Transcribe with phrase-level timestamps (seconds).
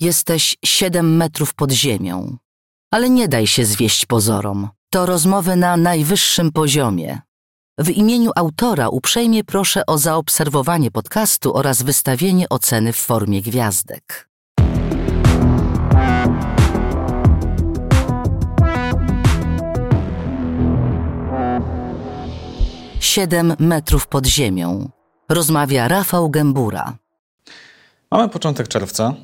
[0.00, 2.36] Jesteś siedem metrów pod ziemią.
[2.90, 4.68] Ale nie daj się zwieść pozorom.
[4.90, 7.20] To rozmowy na najwyższym poziomie.
[7.78, 14.28] W imieniu autora uprzejmie proszę o zaobserwowanie podcastu oraz wystawienie oceny w formie gwiazdek.
[23.00, 24.90] Siedem metrów pod ziemią.
[25.28, 26.96] Rozmawia Rafał Gębura.
[28.10, 29.14] Mamy początek czerwca,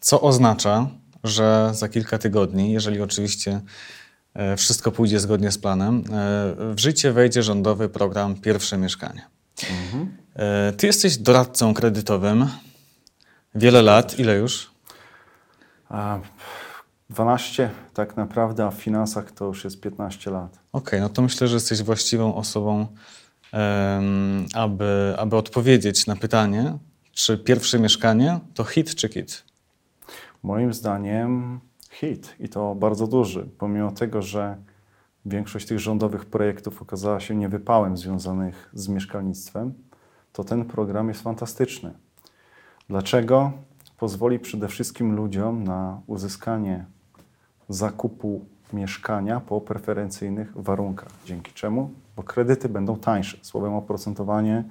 [0.00, 0.86] co oznacza,
[1.24, 3.60] że za kilka tygodni, jeżeli oczywiście
[4.34, 6.02] e, wszystko pójdzie zgodnie z planem, e,
[6.74, 9.26] w życie wejdzie rządowy program Pierwsze Mieszkanie.
[9.70, 10.16] Mhm.
[10.76, 12.48] Ty jesteś doradcą kredytowym.
[13.54, 14.18] Wiele lat.
[14.18, 14.70] Ile już?
[17.10, 20.52] 12 tak naprawdę, a w finansach to już jest 15 lat.
[20.52, 22.86] Okej, okay, no to myślę, że jesteś właściwą osobą,
[24.54, 26.78] aby, aby odpowiedzieć na pytanie,
[27.12, 29.44] czy pierwsze mieszkanie to hit czy kit?
[30.46, 31.60] Moim zdaniem
[31.90, 34.56] hit i to bardzo duży, pomimo tego, że
[35.24, 39.74] większość tych rządowych projektów okazała się niewypałem związanych z mieszkalnictwem,
[40.32, 41.92] to ten program jest fantastyczny.
[42.88, 43.52] Dlaczego?
[43.98, 46.84] Pozwoli przede wszystkim ludziom na uzyskanie
[47.68, 51.12] zakupu mieszkania po preferencyjnych warunkach.
[51.24, 51.90] Dzięki czemu?
[52.16, 53.38] Bo kredyty będą tańsze.
[53.42, 54.64] Słowem oprocentowanie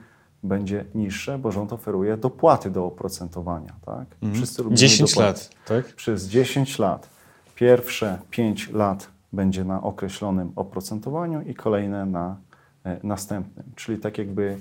[0.45, 3.73] będzie niższe, bo rząd oferuje dopłaty do oprocentowania.
[3.85, 4.05] Tak?
[4.21, 4.33] Mhm.
[4.33, 5.39] Wszyscy 10 dopłaty.
[5.39, 5.95] lat, tak?
[5.95, 7.09] Przez 10 lat.
[7.55, 12.37] Pierwsze 5 lat będzie na określonym oprocentowaniu i kolejne na
[12.85, 13.65] e, następnym.
[13.75, 14.57] Czyli tak jakby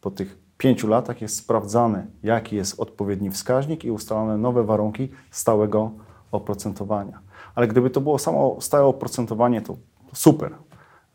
[0.00, 5.90] po tych 5 latach jest sprawdzane, jaki jest odpowiedni wskaźnik i ustalane nowe warunki stałego
[6.32, 7.20] oprocentowania.
[7.54, 9.76] Ale gdyby to było samo stałe oprocentowanie, to
[10.12, 10.52] super.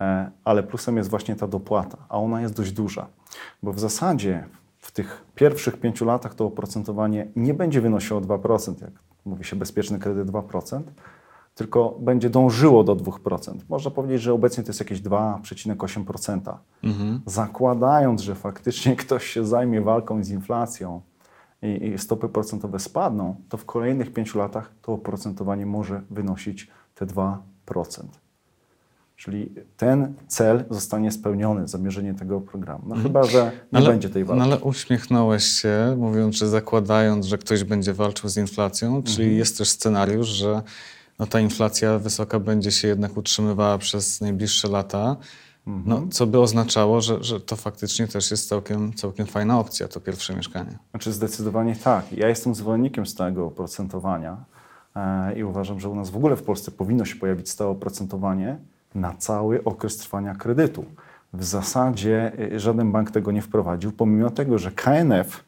[0.02, 3.08] E, ale plusem jest właśnie ta dopłata, a ona jest dość duża.
[3.64, 4.46] Bo w zasadzie
[4.80, 8.92] w tych pierwszych pięciu latach to oprocentowanie nie będzie wynosiło 2%, jak
[9.26, 10.82] mówi się bezpieczny kredyt 2%,
[11.56, 13.54] tylko będzie dążyło do 2%.
[13.70, 16.58] Można powiedzieć, że obecnie to jest jakieś 2,8%.
[16.84, 17.22] Mhm.
[17.26, 21.02] Zakładając, że faktycznie ktoś się zajmie walką z inflacją
[21.62, 27.06] i, i stopy procentowe spadną, to w kolejnych pięciu latach to oprocentowanie może wynosić te
[27.06, 27.38] 2%.
[29.20, 32.84] Czyli ten cel zostanie spełniony, zamierzenie tego programu.
[32.88, 33.04] No mhm.
[33.04, 34.40] chyba, że nie ale, będzie tej walki.
[34.40, 39.38] No ale uśmiechnąłeś się, mówiąc, że zakładając, że ktoś będzie walczył z inflacją, czyli mhm.
[39.38, 40.62] jest też scenariusz, że
[41.20, 45.18] no, ta inflacja wysoka będzie się jednak utrzymywała przez najbliższe lata.
[45.68, 45.84] Mhm.
[45.86, 50.00] No, co by oznaczało, że, że to faktycznie też jest całkiem, całkiem fajna opcja, to
[50.00, 50.78] pierwsze mieszkanie.
[50.92, 52.14] Znaczy zdecydowanie tak.
[52.14, 54.46] Ja jestem zwolennikiem stałego oprocentowania
[54.96, 58.58] e, i uważam, że u nas w ogóle w Polsce powinno się pojawić stałe oprocentowanie,
[58.96, 60.86] na cały okres trwania kredytu.
[61.34, 65.44] W zasadzie y, żaden bank tego nie wprowadził, pomimo tego, że KNF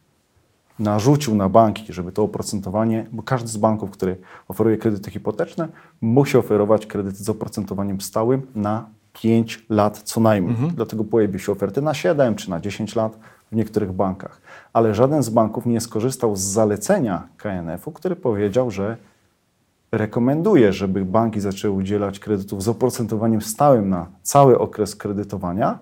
[0.79, 5.68] narzucił na banki, żeby to oprocentowanie, bo każdy z banków, który oferuje kredyty hipoteczne,
[6.01, 10.51] musi oferować kredyty z oprocentowaniem stałym na 5 lat co najmniej.
[10.51, 10.72] Mhm.
[10.75, 13.19] Dlatego pojawiły się oferty na 7 czy na 10 lat
[13.51, 14.41] w niektórych bankach.
[14.74, 18.97] Ale żaden z banków nie skorzystał z zalecenia KNF-u, który powiedział, że
[19.91, 25.79] rekomenduje, żeby banki zaczęły udzielać kredytów z oprocentowaniem stałym na cały okres kredytowania,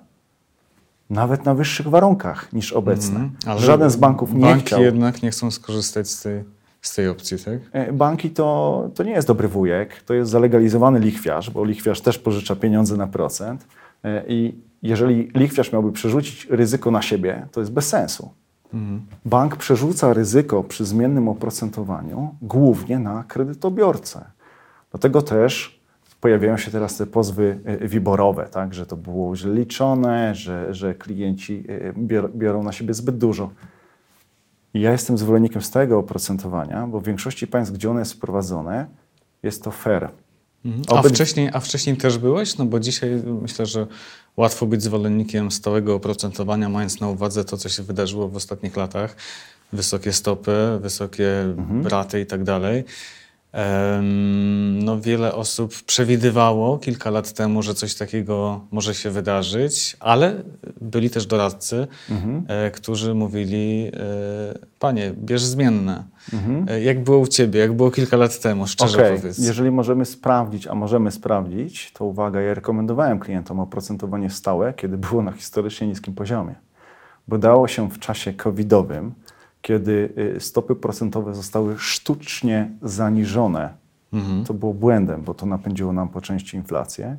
[1.10, 3.30] nawet na wyższych warunkach niż obecne.
[3.46, 4.80] Mm, Żaden z banków nie banki chciał.
[4.80, 6.44] Banki jednak nie chcą skorzystać z tej,
[6.82, 7.60] z tej opcji, tak?
[7.72, 12.20] E, banki to, to nie jest dobry wujek, to jest zalegalizowany lichwiarz, bo lichwiarz też
[12.20, 13.68] pożycza pieniądze na procent
[14.04, 18.32] e, i jeżeli lichwiarz miałby przerzucić ryzyko na siebie, to jest bez sensu.
[19.26, 24.26] Bank przerzuca ryzyko przy zmiennym oprocentowaniu głównie na kredytobiorcę.
[24.92, 25.80] Dlatego też
[26.22, 30.96] pojawiają się teraz te pozwy e, wiborowe, tak, że to było źle liczone, że, że
[30.96, 33.50] klienci e, biorą na siebie zbyt dużo.
[34.74, 38.86] Ja jestem zwolennikiem stałego oprocentowania, bo w większości państw, gdzie ono jest wprowadzone,
[39.44, 40.10] jest to fair.
[40.66, 40.84] Mhm.
[40.98, 42.58] A, wcześniej, a wcześniej też byłeś?
[42.58, 43.10] No bo dzisiaj
[43.42, 43.88] myślę, że
[44.38, 49.16] łatwo być zwolennikiem stałego oprocentowania, mając na uwadze to, co się wydarzyło w ostatnich latach.
[49.74, 51.88] Wysokie stopy, wysokie mhm.
[51.88, 52.84] raty i tak dalej.
[54.84, 60.44] No, wiele osób przewidywało kilka lat temu, że coś takiego może się wydarzyć, ale
[60.82, 62.44] byli też doradcy, mhm.
[62.48, 66.04] E, którzy mówili: e, Panie, bierz zmienne.
[66.34, 66.66] Mhm.
[66.70, 69.18] E, jak było u Ciebie, jak było kilka lat temu, szczerze okay.
[69.18, 69.38] powiedz.
[69.38, 75.22] Jeżeli możemy sprawdzić, a możemy sprawdzić, to uwaga, ja rekomendowałem klientom oprocentowanie stałe, kiedy było
[75.22, 76.56] na historycznie niskim poziomie.
[77.28, 79.14] Bo dało się w czasie covidowym
[79.62, 83.74] kiedy y, stopy procentowe zostały sztucznie zaniżone.
[84.14, 84.46] Mhm.
[84.46, 87.18] To było błędem, bo to napędziło nam po części inflację.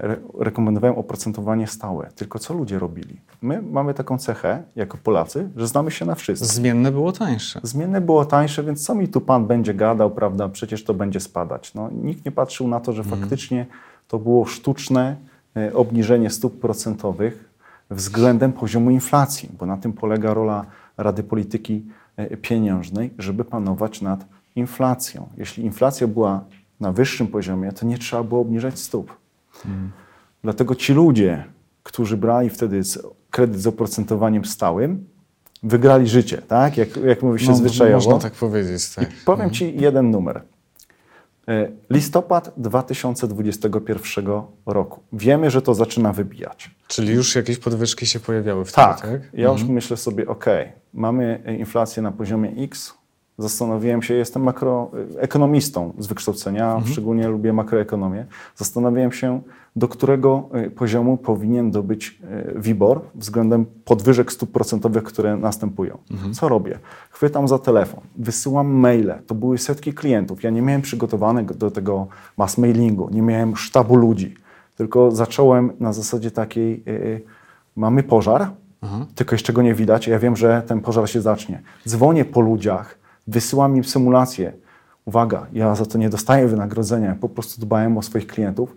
[0.00, 2.10] re rekomendowają oprocentowanie stałe.
[2.14, 3.20] Tylko co ludzie robili?
[3.42, 6.48] My mamy taką cechę, jako Polacy, że znamy się na wszystkim.
[6.48, 7.60] Zmienne było tańsze.
[7.62, 10.48] Zmienne było tańsze, więc co mi tu pan będzie gadał, prawda?
[10.48, 11.74] Przecież to będzie spadać.
[11.74, 13.20] No, nikt nie patrzył na to, że Mhm.
[13.20, 13.66] faktycznie
[14.08, 15.16] to było sztuczne
[15.56, 17.50] e, obniżenie stóp procentowych
[17.90, 20.64] względem poziomu inflacji, bo na tym polega rola
[20.96, 21.84] Rady Polityki
[22.16, 25.28] e, Pieniężnej, żeby panować nad inflacją.
[25.36, 26.44] Jeśli inflacja była
[26.80, 29.16] na wyższym poziomie, to nie trzeba było obniżać stóp.
[30.42, 31.44] Dlatego ci ludzie,
[31.82, 32.82] którzy brali wtedy
[33.30, 35.04] kredyt z oprocentowaniem stałym,
[35.62, 36.76] wygrali życie, tak?
[36.76, 38.10] Jak, jak mówi się No, zwyczajowo.
[38.10, 39.10] Można tak powiedzieć, tak.
[39.10, 40.42] I powiem Ci jeden numer.
[41.48, 45.00] E, Listopad 2021 roku.
[45.12, 46.70] Wiemy, że to zaczyna wybijać.
[46.88, 49.00] Czyli już jakieś podwyżki się pojawiały wtedy, Tak.
[49.00, 49.20] tak?
[49.34, 50.44] Ja już myślę sobie, ok,
[50.94, 52.94] mamy e, inflację na poziomie X.
[53.38, 58.26] Zastanowiłem się, jestem makroekonomistą z wykształcenia, szczególnie lubię makroekonomię.
[58.56, 59.40] Zastanawiałem się,
[59.76, 65.98] do którego e, poziomu powinien dobyć e, WIBOR względem podwyżek stóp procentowych, które następują.
[66.32, 66.78] Co robię?
[67.10, 69.14] Chwytam za telefon, wysyłam maile.
[69.26, 70.42] To były setki klientów.
[70.42, 74.34] Ja nie miałem przygotowanego do tego mass mailingu, nie miałem sztabu ludzi,
[74.76, 77.20] tylko zacząłem na zasadzie takiej, e,
[77.76, 78.50] mamy pożar,
[79.14, 80.06] tylko jeszcze go nie widać.
[80.06, 81.62] Ja wiem, że ten pożar się zacznie.
[81.88, 84.52] Dzwonię po ludziach, wysyłam im symulację.
[85.04, 88.76] Uwaga, ja za to nie dostaję wynagrodzenia, po prostu dbałem o swoich klientów,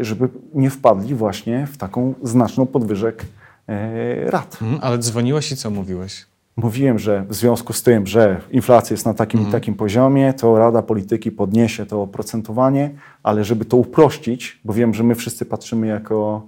[0.00, 3.24] żeby nie wpadli właśnie w taką znaczną podwyżek
[3.68, 4.58] e, rat.
[4.62, 6.26] Mhm, ale dzwoniłeś i co mówiłeś?
[6.56, 10.58] Mówiłem, że w związku z tym, że inflacja jest na takim i takim poziomie, to
[10.58, 12.90] Rada Polityki podniesie to oprocentowanie,
[13.22, 16.42] ale żeby to uprościć, bo wiem, że my wszyscy patrzymy jako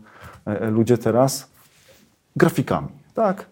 [0.47, 1.51] e, ludzie teraz
[2.37, 3.47] grafikami, tak?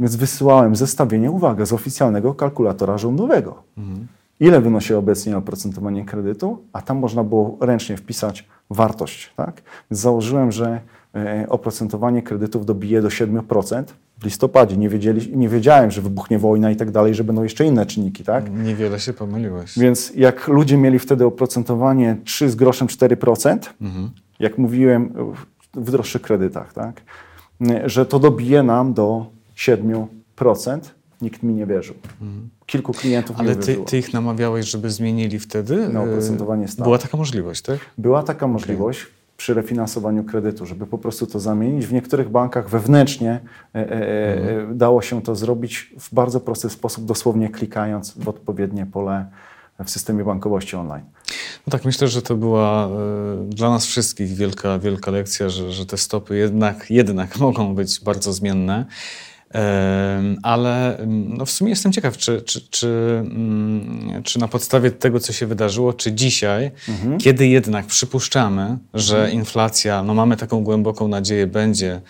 [0.00, 3.62] Więc wysyłałem zestawienie, uwaga, z oficjalnego kalkulatora rządowego.
[4.40, 9.62] Ile wynosi obecnie oprocentowanie kredytu, a tam można było ręcznie wpisać wartość, tak?
[9.90, 10.80] Więc założyłem, że
[11.14, 13.84] e, oprocentowanie kredytów dobije do 7%
[14.18, 14.76] w listopadzie.
[14.76, 18.24] Nie, wiedzieli, nie wiedziałem, że wybuchnie wojna i tak dalej, że będą jeszcze inne czynniki,
[18.24, 18.50] tak?
[18.54, 19.78] Niewiele się pomyliłeś.
[19.78, 23.58] Więc jak ludzie mieli wtedy oprocentowanie 3 z groszem 4%,
[24.40, 25.12] jak mówiłem
[25.74, 27.02] w- w droższych kredytach, tak,
[27.84, 29.26] że to dobije nam do
[29.56, 30.78] 7%,
[31.22, 31.94] nikt mi nie wierzył.
[32.66, 33.86] Kilku klientów mi Ale nie ty, wierzyło.
[33.86, 35.88] ty ich namawiałeś, żeby zmienili wtedy?
[35.88, 36.84] Na e, oprocentowanie stałe.
[36.84, 37.78] Była taka możliwość, tak?
[37.98, 41.86] Była taka możliwość przy refinansowaniu kredytu, żeby po prostu to zamienić.
[41.86, 43.40] W niektórych bankach wewnętrznie
[43.74, 48.86] e, e, e, dało się to zrobić w bardzo prosty sposób, dosłownie klikając w odpowiednie
[48.86, 49.26] pole
[49.84, 51.04] w systemie bankowości online.
[51.66, 52.90] No tak, myślę, że to była e,
[53.48, 58.32] dla nas wszystkich wielka, wielka lekcja, że, że te stopy jednak, jednak mogą być bardzo
[58.32, 58.84] zmienne.
[60.42, 62.88] Ale no w sumie jestem ciekaw, czy, czy, czy,
[63.20, 66.70] mm, czy na podstawie tego, co się wydarzyło, czy dzisiaj,
[67.18, 72.00] kiedy jednak przypuszczamy, że inflacja, no mamy taką głęboką nadzieję, będzie,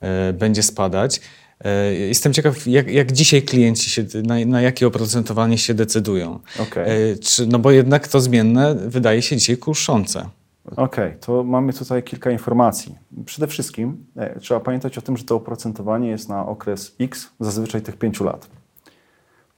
[0.00, 1.20] e, będzie spadać.
[1.64, 6.40] e, Jestem ciekaw, jak, jak dzisiaj klienci się, na, na jakie oprocentowanie się decydują.
[6.58, 7.12] Okej.
[7.12, 10.28] E, Czy, no bo jednak to zmienne wydaje się dzisiaj kuszące.
[10.76, 12.98] Okej, to mamy tutaj kilka informacji.
[13.24, 17.82] Przede wszystkim e, trzeba pamiętać o tym, że to oprocentowanie jest na okres X, zazwyczaj
[17.82, 18.48] tych 5 lat.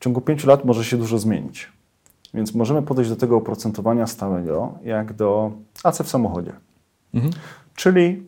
[0.01, 1.73] W ciągu 5 lat może się dużo zmienić.
[2.35, 5.53] Więc możemy podejść do tego oprocentowania stałego jak do
[5.85, 6.53] AC w samochodzie.
[7.75, 8.23] Czyli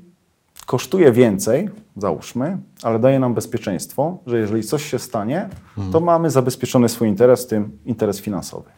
[0.67, 5.49] kosztuje więcej, załóżmy, ale daje nam bezpieczeństwo, że jeżeli coś się stanie,
[5.93, 8.71] to mamy zabezpieczony swój interes, w tym interes finansowy.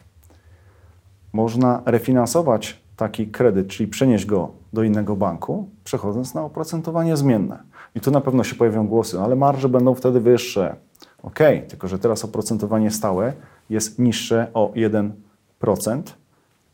[1.33, 7.63] Można refinansować taki kredyt, czyli przenieść go do innego banku, przechodząc na oprocentowanie zmienne.
[7.95, 10.75] I tu na pewno się pojawią głosy, ale marże będą wtedy wyższe.
[11.23, 13.33] Ok, tylko że teraz oprocentowanie stałe
[13.69, 16.01] jest niższe o 1%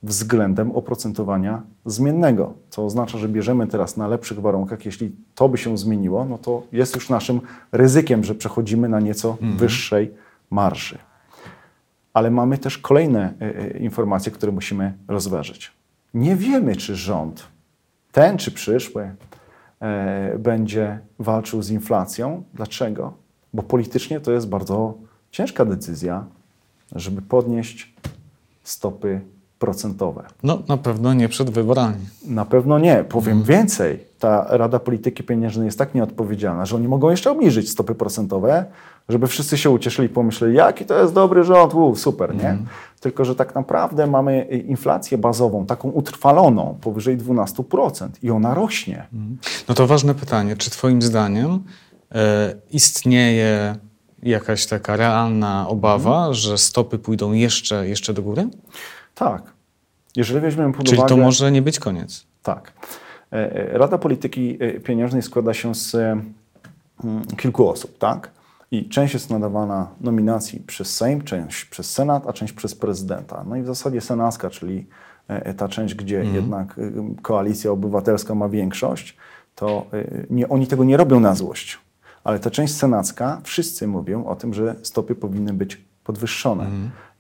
[0.04, 2.54] względem oprocentowania zmiennego.
[2.70, 4.86] Co oznacza, że bierzemy teraz na lepszych warunkach.
[4.86, 9.38] Jeśli to by się zmieniło, no to jest już naszym ryzykiem, że przechodzimy na nieco
[9.42, 10.14] wyższej
[10.50, 10.98] marży.
[12.14, 15.79] Ale mamy też kolejne e, e, informacje, które musimy rozważyć.
[16.14, 17.48] Nie wiemy, czy rząd,
[18.12, 19.16] ten czy przyszły,
[19.80, 22.44] e, będzie walczył z inflacją.
[22.54, 23.14] Dlaczego?
[23.54, 24.94] Bo politycznie to jest bardzo
[25.32, 26.26] ciężka decyzja,
[26.96, 27.94] żeby podnieść
[28.64, 29.22] stopy
[29.60, 30.24] procentowe.
[30.44, 31.96] No na pewno nie przed wyborami.
[32.28, 33.04] Na pewno nie.
[33.04, 34.04] Powiem więcej.
[34.20, 38.66] Ta Rada Polityki Pieniężnej jest tak nieodpowiedzialna, że oni mogą jeszcze obniżyć stopy procentowe,
[39.10, 42.58] żeby wszyscy się ucieszyli i pomyśleli, jaki to jest dobry rząd, Uu, super, nie?
[43.00, 49.08] Tylko, że tak naprawdę mamy inflację bazową, taką utrwaloną, powyżej 12% i ona rośnie.
[49.70, 51.64] No to ważne pytanie, czy Twoim zdaniem
[52.12, 53.76] e, istnieje
[54.24, 56.34] jakaś taka realna obawa, Mhm.
[56.34, 58.48] że stopy pójdą jeszcze, jeszcze do góry?
[59.20, 59.42] Tak.
[60.16, 61.16] Jeżeli weźmiemy pod Czyli uwagę...
[61.16, 62.26] to może nie być koniec.
[62.44, 62.74] Tak.
[63.32, 68.32] e, Rada Polityki e, Pieniężnej składa się z mm, kilku osób, tak?
[68.72, 73.46] I część jest nadawana nominacji przez Sejm, część przez Senat, a część przez prezydenta.
[73.48, 74.88] No i w zasadzie senacka, czyli
[75.28, 79.18] e, ta część, gdzie jednak y, koalicja obywatelska ma większość,
[79.56, 79.86] to
[80.30, 81.80] nie, oni tego nie robią na złość.
[82.24, 86.66] Ale ta część senacka, wszyscy mówią o tym, że stopy powinny być podwyższone.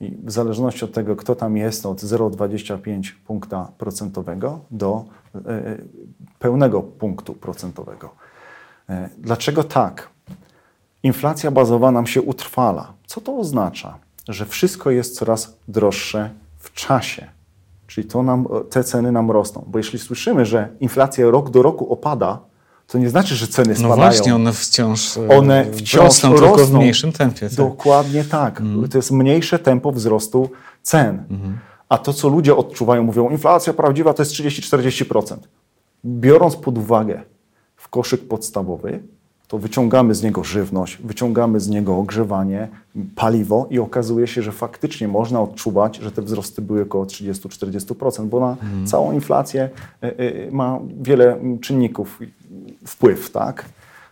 [0.01, 5.05] I w zależności od tego, kto tam jest, od 0,25 punkta procentowego do
[5.36, 5.77] e, e,
[6.39, 8.10] pełnego punktu procentowego.
[8.89, 10.10] E, Dlaczego tak?
[11.03, 12.93] Inflacja bazowa nam się utrwala.
[13.05, 13.98] Co to oznacza?
[14.27, 17.27] Że wszystko jest coraz droższe w czasie.
[17.88, 19.65] Czyli to nam, te ceny nam rosną.
[19.67, 22.39] Bo jeśli słyszymy, że inflacja rok do roku opada,
[22.91, 23.96] to nie znaczy, że ceny No spadają.
[23.96, 27.50] właśnie, one wciąż, e, One wciąż rosną, rosną, tylko w mniejszym tempie.
[27.50, 27.58] Tak.
[27.58, 28.62] Dokładnie tak.
[28.91, 30.50] To jest mniejsze tempo wzrostu
[30.84, 31.24] cen.
[31.89, 35.36] A to, co ludzie odczuwają, mówią, inflacja prawdziwa to jest 30-40%.
[36.05, 37.22] Biorąc pod uwagę
[37.75, 39.00] w koszyk podstawowy,
[39.48, 42.67] to wyciągamy z niego żywność, wyciągamy z niego ogrzewanie,
[43.15, 48.39] paliwo i okazuje się, że faktycznie można odczuwać, że te wzrosty były około 30-40%, bo
[48.39, 49.69] na całą inflację
[50.03, 52.19] y, y, ma wiele mm, czynników
[52.88, 53.65] wpływ, tak?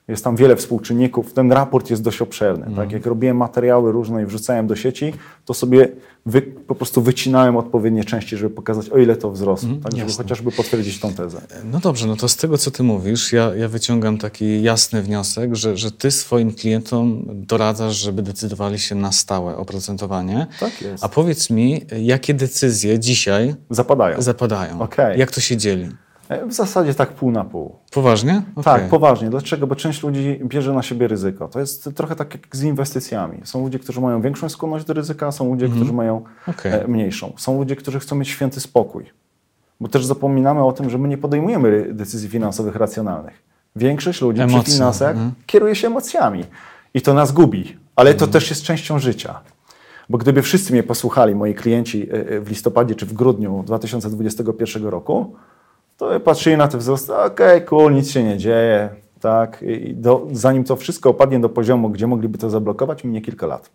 [0.07, 1.33] Jest tam wiele współczynników.
[1.33, 2.65] Ten raport jest dość obszerny.
[2.65, 2.75] Mhm.
[2.75, 2.91] Tak?
[2.91, 5.13] Jak robiłem materiały różne i wrzucałem do sieci,
[5.45, 5.87] to sobie
[6.25, 9.69] wy, po prostu wycinałem odpowiednie części, żeby pokazać, o ile to wzrosło.
[9.83, 11.41] tak, żeby Mhm, chociażby potwierdzić tą tezę.
[11.71, 15.55] No dobrze, no to z tego, co ty mówisz, ja, ja wyciągam taki jasny wniosek,
[15.55, 20.47] że, że ty swoim klientom doradzasz, żeby decydowali się na stałe oprocentowanie.
[20.59, 21.03] Tak jest.
[21.03, 24.21] A powiedz mi, jakie decyzje dzisiaj Zapadają.
[24.21, 24.81] zapadają?
[24.81, 25.19] Okej.
[25.19, 25.89] Jak to się dzieli?
[26.29, 27.75] E, W zasadzie tak pół na pół.
[27.91, 28.41] Poważnie?
[28.63, 28.89] Tak, Okej.
[28.89, 29.29] poważnie.
[29.29, 29.67] Dlaczego?
[29.67, 31.47] Bo część ludzi bierze na siebie ryzyko.
[31.47, 33.41] To jest trochę tak jak z inwestycjami.
[33.43, 36.71] Są ludzie, którzy mają większą skłonność do ryzyka, są ludzie, którzy mają Okej.
[36.73, 37.33] e, mniejszą.
[37.37, 39.05] Są ludzie, którzy chcą mieć święty spokój.
[39.79, 43.43] Bo też zapominamy o tym, że my nie podejmujemy decyzji finansowych racjonalnych.
[43.75, 45.31] Większość ludzi Emocje, przy finansach mhm.
[45.45, 46.43] kieruje się emocjami.
[46.93, 47.77] I to nas gubi.
[47.95, 49.39] Ale to też jest częścią życia.
[50.09, 55.35] Bo gdyby wszyscy mnie posłuchali, moi klienci, e, w listopadzie czy w grudniu 2021 roku,
[55.97, 58.89] to patrzyli na te wzrosty, okej, cool, nic się nie dzieje,
[59.19, 63.47] tak, i do, zanim to wszystko opadnie do poziomu, gdzie mogliby to zablokować, minie kilka
[63.47, 63.69] lat.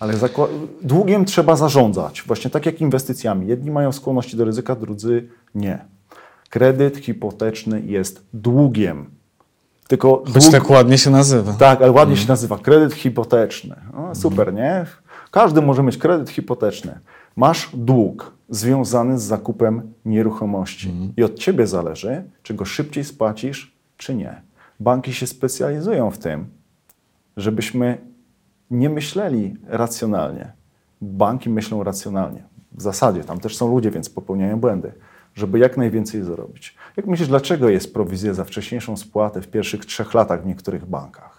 [0.00, 0.48] Ale zakła-
[0.82, 3.46] długiem trzeba zarządzać, właśnie tak jak inwestycjami.
[3.46, 5.84] Jedni mają skłonności do ryzyka, drudzy nie.
[6.50, 9.10] Kredyt hipoteczny jest długiem.
[9.88, 11.52] Tylko Choć dług- tak ładnie się nazywa.
[11.52, 13.76] tak, ale ładnie się nazywa kredyt hipoteczny.
[13.94, 14.86] No, super, nie?
[15.30, 16.98] Każdy może mieć kredyt hipoteczny.
[17.36, 24.14] Masz dług związany z zakupem nieruchomości i od ciebie zależy, czy go szybciej spłacisz, czy
[24.14, 24.42] nie.
[24.80, 26.46] Banki się specjalizują w tym,
[27.36, 27.98] żebyśmy
[28.70, 30.52] nie myśleli racjonalnie.
[31.00, 32.42] Banki myślą racjonalnie.
[32.72, 34.92] W zasadzie tam też są ludzie, więc popełniają błędy,
[35.34, 36.76] żeby jak najwięcej zarobić.
[36.96, 41.31] Jak myślisz, dlaczego jest prowizja za wcześniejszą spłatę w pierwszych trzech latach w niektórych bankach?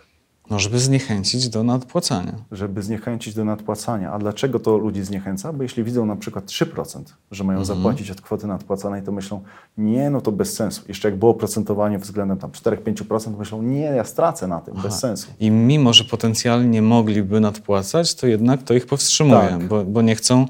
[0.49, 2.33] No, żeby zniechęcić do nadpłacania.
[2.51, 4.11] Żeby zniechęcić do nadpłacania.
[4.11, 5.53] A dlaczego to ludzi zniechęca?
[5.53, 9.41] Bo jeśli widzą na przykład 3%, że mają zapłacić od kwoty nadpłacanej, to myślą,
[9.77, 10.81] nie, no to bez sensu.
[10.87, 15.27] Jeszcze jak było oprocentowanie względem tam 4-5%, myślą, nie, ja stracę na tym, bez sensu.
[15.39, 19.67] I mimo, że potencjalnie mogliby nadpłacać, to jednak to ich powstrzymuje, Tak.
[19.67, 20.45] bo, bo nie chcą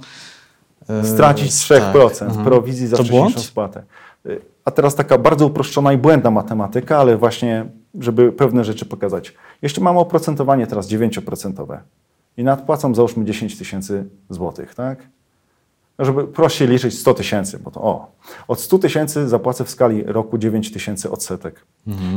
[0.89, 1.69] e, stracić 3%
[2.19, 2.43] tak, aha.
[2.43, 3.45] prowizji za To wcześniejszą błąd?
[3.45, 3.83] spłatę.
[4.25, 7.65] Y, A teraz taka bardzo uproszczona i błędna matematyka, ale właśnie,
[7.99, 9.33] żeby pewne rzeczy pokazać.
[9.61, 11.77] Jeśli mamy oprocentowanie teraz 9%
[12.37, 15.07] i nadpłacam załóżmy 10 tysięcy złotych, tak?
[15.97, 18.11] No, Żeby prościej liczyć 100 tysięcy, bo to o.
[18.47, 21.65] Od 100 tysięcy zapłacę w skali roku 9 tysięcy odsetek.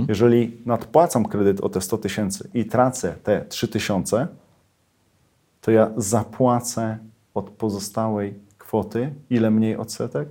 [0.09, 4.27] Jeżeli nadpłacam kredyt o te 100 tysięcy i tracę te 3 tysiące,
[5.61, 6.99] to ja zapłacę
[7.35, 10.29] od pozostałej kwoty ile mniej odsetek?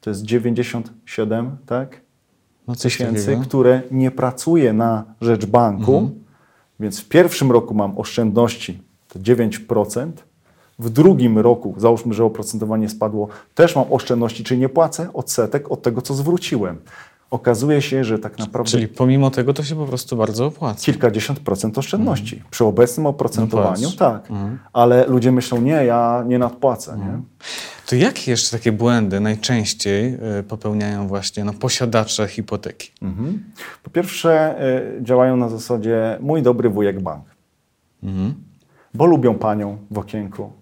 [0.00, 2.00] To jest 97, tak?
[2.68, 3.42] No Tysięcy, takiego.
[3.42, 6.10] które nie pracuje na rzecz banku,
[6.80, 10.12] więc w pierwszym roku mam oszczędności to 9%,
[10.78, 15.82] w drugim roku, załóżmy, że oprocentowanie spadło, też mam oszczędności, czyli nie płacę odsetek od
[15.82, 16.76] tego, co zwróciłem.
[17.34, 20.80] Okazuje się, że tak naprawdę Czyli pomimo tego to się po prostu bardzo opłaca.
[20.84, 22.42] kilkadziesiąt procent oszczędności.
[22.50, 24.28] Przy obecnym oprocentowaniu No tak,
[24.72, 26.98] ale ludzie myślą, nie, ja nie nadpłacę.
[26.98, 27.22] Nie?
[27.86, 32.90] To jakie jeszcze takie błędy najczęściej e, popełniają właśnie no, posiadacze hipoteki?
[33.02, 33.44] Mhm.
[33.82, 34.54] Po pierwsze,
[34.98, 37.24] y, działają na zasadzie mój dobry wujek bank,
[38.02, 38.34] Mhm.
[38.94, 40.52] bo lubią panią w okienku,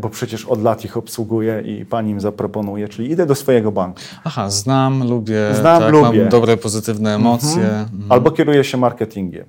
[0.00, 4.00] bo przecież od lat ich obsługuje i pani im zaproponuje, czyli idę do swojego banku.
[4.24, 6.20] Aha, znam, lubię, Znam, tak, lubię.
[6.20, 7.62] mam dobre, pozytywne emocje.
[7.62, 7.88] Mhm.
[8.08, 9.44] Albo kieruje się marketingiem.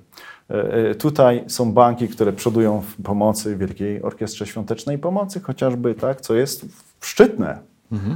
[0.50, 0.54] Y,
[0.90, 6.34] y, Tutaj są banki, które przodują w pomocy Wielkiej Orkiestrze Świątecznej Pomocy, chociażby, tak, co
[6.34, 6.66] jest
[7.00, 7.58] szczytne.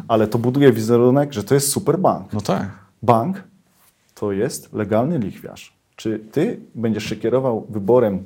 [0.09, 2.33] ale to buduje wizerunek, że to jest super bank.
[2.33, 2.69] No tak.
[3.03, 3.43] Bank
[4.15, 5.73] to jest legalny lichwiarz.
[5.97, 8.25] Czy ty będziesz się kierował wyborem,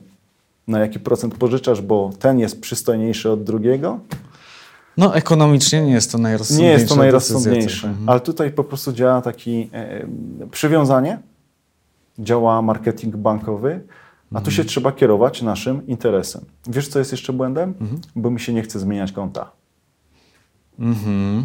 [0.71, 4.00] na jaki procent pożyczasz, bo ten jest przystojniejszy od drugiego?
[4.97, 6.73] No ekonomicznie nie jest to najrozsądniejsze.
[6.75, 7.89] Nie jest to najrozsądniejsze.
[7.89, 8.09] Mhm.
[8.09, 10.07] ale tutaj po prostu działa taki e,
[10.50, 11.19] przywiązanie,
[12.19, 13.81] działa marketing bankowy,
[14.25, 14.45] a Mhm.
[14.45, 16.45] tu się trzeba kierować naszym interesem.
[16.67, 17.75] Wiesz, co jest jeszcze błędem?
[17.81, 18.00] Mhm.
[18.17, 19.50] Bo mi się nie chce zmieniać konta.
[20.79, 21.45] Mhm.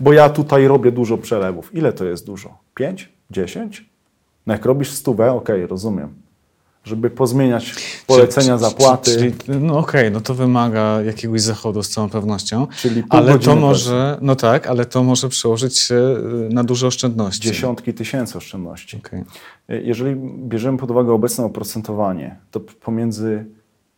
[0.00, 1.74] Bo ja tutaj robię dużo przelewów.
[1.74, 2.58] Ile to jest dużo?
[2.74, 3.12] 5?
[3.30, 3.90] 10?
[4.46, 6.14] No jak robisz stówę, okej, rozumiem.
[6.84, 7.74] Żeby pozmieniać
[8.06, 9.10] polecenia, Czyli- zapłaty.
[9.10, 12.66] Czyli, no okej, no to wymaga jakiegoś zachodu z całą pewnością.
[12.76, 16.86] Czyli pół ale to może, no tak, ale to może przełożyć się y, na duże
[16.86, 17.48] oszczędności.
[17.48, 18.96] Dziesiątki tysięcy oszczędności.
[18.96, 19.24] Okej.
[19.68, 20.16] Jeżeli
[20.48, 23.44] bierzemy pod uwagę obecne oprocentowanie, to pomiędzy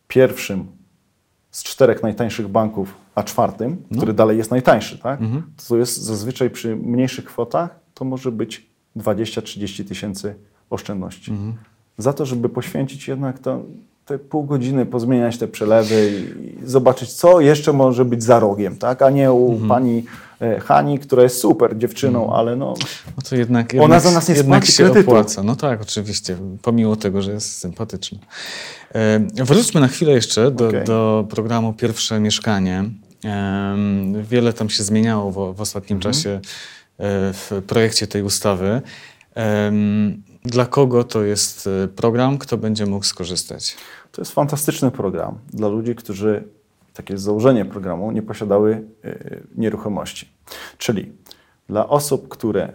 [0.08, 0.66] pierwszym
[1.50, 5.20] z czterech najtańszych banków, a czwartym, który dalej jest najtańszy, tak?
[5.68, 10.34] to jest zazwyczaj przy mniejszych kwotach, to może być 20-30 tysięcy
[10.70, 11.32] oszczędności.
[11.98, 13.62] Za to, żeby poświęcić jednak to,
[14.06, 16.12] te pół godziny, pozmieniać te przelewy
[16.62, 19.02] i, zobaczyć, co jeszcze może być za rogiem, tak?
[19.02, 20.04] a nie u pani
[20.40, 22.74] e, Hani, która jest super dziewczyną, ale no,
[23.16, 25.10] No to jednak, Ona jednak, za nas nie jednak się kredytu.
[25.10, 25.42] opłaca.
[25.42, 28.18] No tak, oczywiście, pomimo tego, że jest sympatyczny.
[28.94, 30.84] E, Wróćmy na chwilę jeszcze do, Okej.
[30.84, 32.84] do programu Pierwsze Mieszkanie.
[33.24, 36.14] Em, Wiele tam się zmieniało w, w ostatnim Mhm.
[36.14, 36.40] czasie e,
[37.32, 38.82] w projekcie tej ustawy.
[39.34, 42.38] Em, Dla kogo to jest e, program?
[42.38, 43.76] Kto będzie mógł skorzystać?
[44.12, 46.44] To jest fantastyczny program dla ludzi, którzy,
[46.94, 50.28] takie jest założenie programu, nie posiadały y, nieruchomości.
[50.78, 51.12] Czyli
[51.68, 52.72] dla osób, które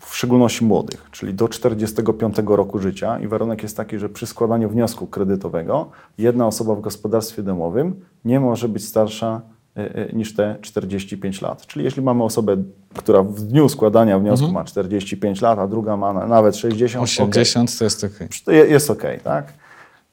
[0.00, 4.68] w szczególności młodych, czyli do 45 roku życia i warunek jest taki, że przy składaniu
[4.68, 9.40] wniosku kredytowego jedna osoba w gospodarstwie domowym nie może być starsza
[9.78, 11.66] y, y, niż te 45 lat.
[11.66, 12.56] Czyli jeśli mamy osobę,
[12.98, 17.24] która w dniu składania wniosku ma 45 lat, a druga ma na- nawet 60, okej.
[17.42, 18.02] 80 to jest
[18.48, 19.52] je- jest ok, tak?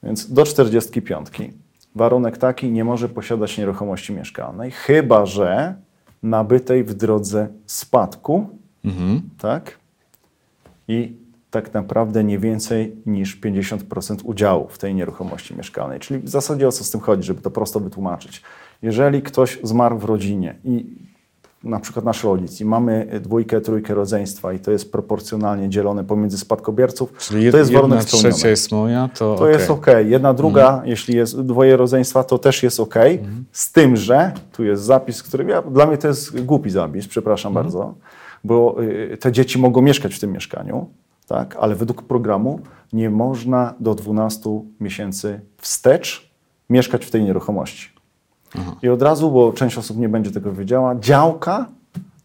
[0.03, 1.27] Więc do 45.
[1.95, 5.75] Warunek taki nie może posiadać nieruchomości mieszkalnej, chyba że
[6.23, 8.49] nabytej w drodze spadku,
[8.85, 9.21] Mhm.
[9.37, 9.77] tak?
[10.87, 11.17] I
[11.51, 15.99] tak naprawdę nie więcej niż 50% udziału w tej nieruchomości mieszkalnej.
[15.99, 18.41] Czyli w zasadzie o co z tym chodzi, żeby to prosto wytłumaczyć.
[18.81, 20.85] Jeżeli ktoś zmarł w rodzinie i
[21.65, 26.37] na przykład nasz rodzic i mamy dwójkę, trójkę rodzeństwa i to jest proporcjonalnie dzielone pomiędzy
[26.37, 28.33] spadkobierców, Czyli to jest jedna warunek spełniony.
[28.33, 29.53] trzecia jest moja, to, To okej.
[29.53, 29.85] jest ok.
[30.05, 32.95] Jedna, druga, jeśli jest dwoje rodzeństwa, to też jest ok.
[33.51, 37.53] Z tym, że tu jest zapis, który ja, dla mnie to jest głupi zapis, przepraszam
[37.53, 37.93] bardzo,
[38.43, 40.89] bo y, te dzieci mogą mieszkać w tym mieszkaniu,
[41.27, 41.55] tak?
[41.59, 42.59] ale według programu
[42.93, 46.31] nie można do 12 miesięcy wstecz
[46.69, 47.94] mieszkać w tej nieruchomości.
[48.83, 51.65] I od razu, bo część osób nie będzie tego wiedziała, działka,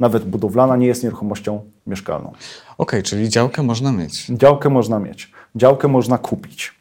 [0.00, 2.32] nawet budowlana, nie jest nieruchomością mieszkalną.
[2.78, 4.26] Okej, czyli działkę można mieć.
[4.26, 6.74] Działkę można mieć, działkę można kupić.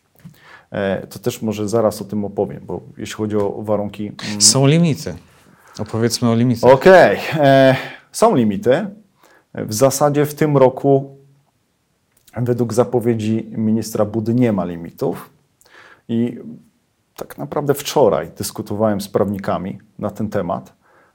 [0.72, 4.08] E, To też może zaraz o tym opowiem, bo jeśli chodzi o warunki.
[4.30, 5.14] mm, Są limity.
[5.80, 6.72] Opowiedzmy o limitach.
[6.74, 7.76] Okej, e,
[8.12, 8.88] są limity.
[9.54, 11.18] W zasadzie w tym roku,
[12.38, 15.30] według zapowiedzi ministra Budy, nie ma limitów.
[16.08, 16.40] I
[17.20, 20.74] tak naprawdę wczoraj dyskutowałem z prawnikami na ten temat,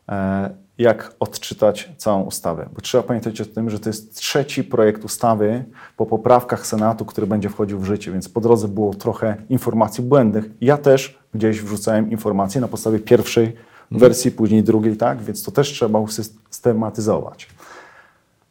[0.09, 2.69] e, jak odczytać całą ustawę.
[2.75, 5.65] Bo trzeba pamiętać o tym, że to jest trzeci projekt ustawy
[5.97, 10.45] po poprawkach Senatu, który będzie wchodził w życie, więc po drodze było trochę informacji błędnych.
[10.61, 13.57] Ja też gdzieś wrzucałem informacje na podstawie pierwszej
[13.91, 15.23] wersji, później drugiej, tak?
[15.23, 17.49] Więc to też trzeba usystematyzować.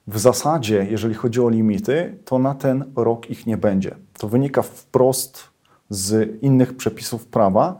[0.07, 3.95] W zasadzie, jeżeli chodzi o limity, to na ten rok ich nie będzie.
[4.17, 5.52] To wynika wprost
[5.93, 7.77] z innych przepisów prawa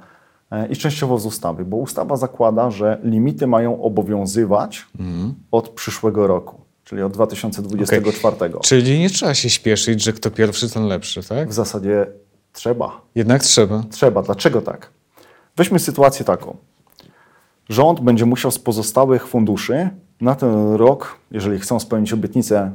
[0.52, 4.86] e, i częściowo z ustawy, bo ustawa zakłada, że limity mają obowiązywać
[5.52, 8.36] od przyszłego roku, czyli od 2024.
[8.64, 11.50] Czyli nie trzeba się śpieszyć, że kto pierwszy, ten lepszy, tak?
[11.50, 12.08] W zasadzie
[12.54, 13.02] trzeba.
[13.16, 13.84] Jednak trzeba.
[13.92, 14.22] Trzeba.
[14.22, 14.90] Dlaczego tak?
[15.58, 16.58] Weźmy sytuację taką.
[17.70, 19.90] Rząd będzie musiał z pozostałych funduszy
[20.22, 22.72] na ten rok, jeżeli chcą spełnić obietnice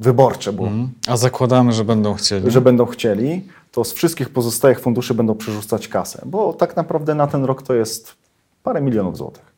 [0.00, 0.68] wyborcze, bo
[1.08, 2.50] A zakładamy, że będą chcieli.
[2.50, 7.26] że będą chcieli, to z wszystkich pozostałych funduszy będą przerzucać kasę, bo tak naprawdę na
[7.26, 8.14] ten rok to jest
[8.62, 9.54] parę milionów złotych.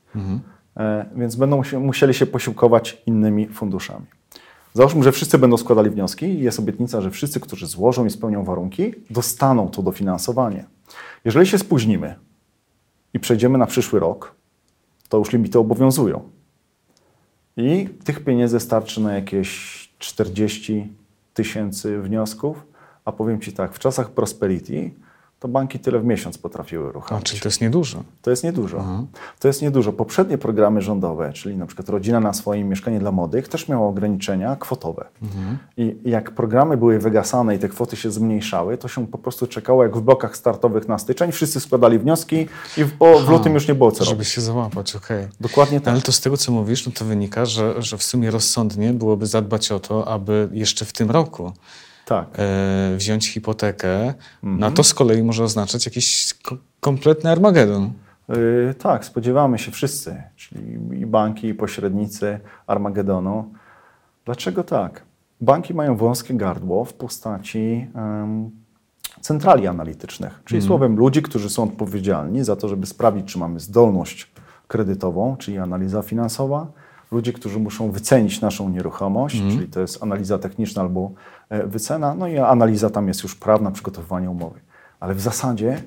[0.76, 4.06] E, więc będą musieli się posiłkować innymi funduszami.
[4.74, 8.44] Załóżmy, że wszyscy będą składali wnioski i jest obietnica, że wszyscy, którzy złożą i spełnią
[8.44, 10.64] warunki, dostaną to dofinansowanie.
[11.24, 12.14] Jeżeli się spóźnimy
[13.14, 14.34] i przejdziemy na przyszły rok,
[15.08, 16.22] to już limity obowiązują.
[17.56, 20.92] I tych pieniędzy starczy na jakieś 40
[21.34, 22.66] tysięcy wniosków.
[23.04, 24.90] A powiem Ci tak, w czasach prosperity
[25.40, 27.24] to banki tyle w miesiąc potrafiły A, uruchomić.
[27.24, 28.02] czyli to jest niedużo.
[28.22, 28.84] To jest niedużo.
[29.38, 29.92] To jest niedużo.
[29.92, 34.56] Poprzednie programy rządowe, czyli na przykład Rodzina na swoim mieszkanie dla młodych, też miało ograniczenia
[34.56, 35.04] kwotowe.
[35.76, 39.82] I jak programy były wygasane i te kwoty się zmniejszały, to się po prostu czekało
[39.82, 43.68] jak w blokach startowych na styczeń, wszyscy składali wnioski i w, po, w lutym już
[43.68, 44.28] nie było co Żeby robić.
[44.28, 45.28] się załapać, okej.
[45.40, 45.92] Dokładnie No, tak.
[45.92, 49.26] ale to z tego, co mówisz, no to wynika, że, że w sumie rozsądnie byłoby
[49.26, 51.52] zadbać o to, aby jeszcze w tym roku
[52.06, 52.28] Tak.
[52.38, 54.02] e, wziąć hipotekę.
[54.04, 54.58] Mhm.
[54.58, 57.92] No to z kolei może oznaczać jakiś ko- kompletny Armagedon.
[58.28, 63.52] Yy, tak, spodziewamy się wszyscy, czyli i banki, i pośrednicy Armagedonu.
[64.24, 65.02] Dlaczego tak?
[65.40, 67.86] Banki mają wąskie gardło w postaci
[69.20, 74.30] centrali analitycznych, czyli słowem ludzi, którzy są odpowiedzialni za to, żeby sprawdzić, czy mamy zdolność
[74.68, 76.66] kredytową, czyli analiza finansowa,
[77.12, 81.10] ludzi, którzy muszą wycenić naszą nieruchomość, czyli to jest analiza techniczna albo
[81.48, 84.60] e, wycena, no i analiza tam jest już prawna, przygotowywanie umowy.
[85.00, 85.82] Ale w zasadzie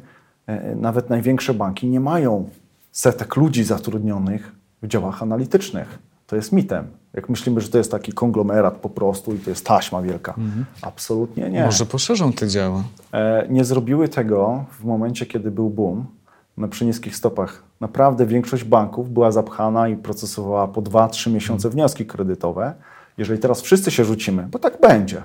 [0.48, 2.50] e, nawet największe banki nie mają
[2.92, 6.00] setek ludzi zatrudnionych w działach analitycznych.
[6.28, 6.88] To jest mitem.
[7.14, 10.36] Jak myślimy, że to jest taki konglomerat po prostu i to jest taśma wielka.
[10.82, 11.66] Absolutnie nie.
[11.66, 12.84] Może poszerzą te działa.
[13.14, 16.06] E, nie zrobiły tego w momencie, kiedy był boom
[16.58, 17.64] na przy niskich stopach.
[17.82, 22.74] Naprawdę większość banków była zapchana i procesowała po 2-3 miesiące wnioski kredytowe.
[23.18, 25.22] Jeżeli teraz wszyscy się rzucimy, bo tak będzie,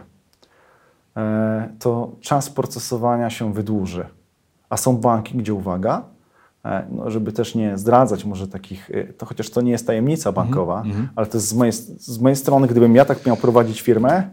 [1.16, 4.06] e, to czas procesowania się wydłuży.
[4.68, 6.02] A są banki, gdzie uwaga,
[6.64, 10.32] e, no, żeby też nie zdradzać może takich, e, to chociaż to nie jest tajemnica
[10.32, 10.82] bankowa,
[11.16, 14.30] ale to jest z mojej, z mojej strony, gdybym ja tak miał prowadzić firmę,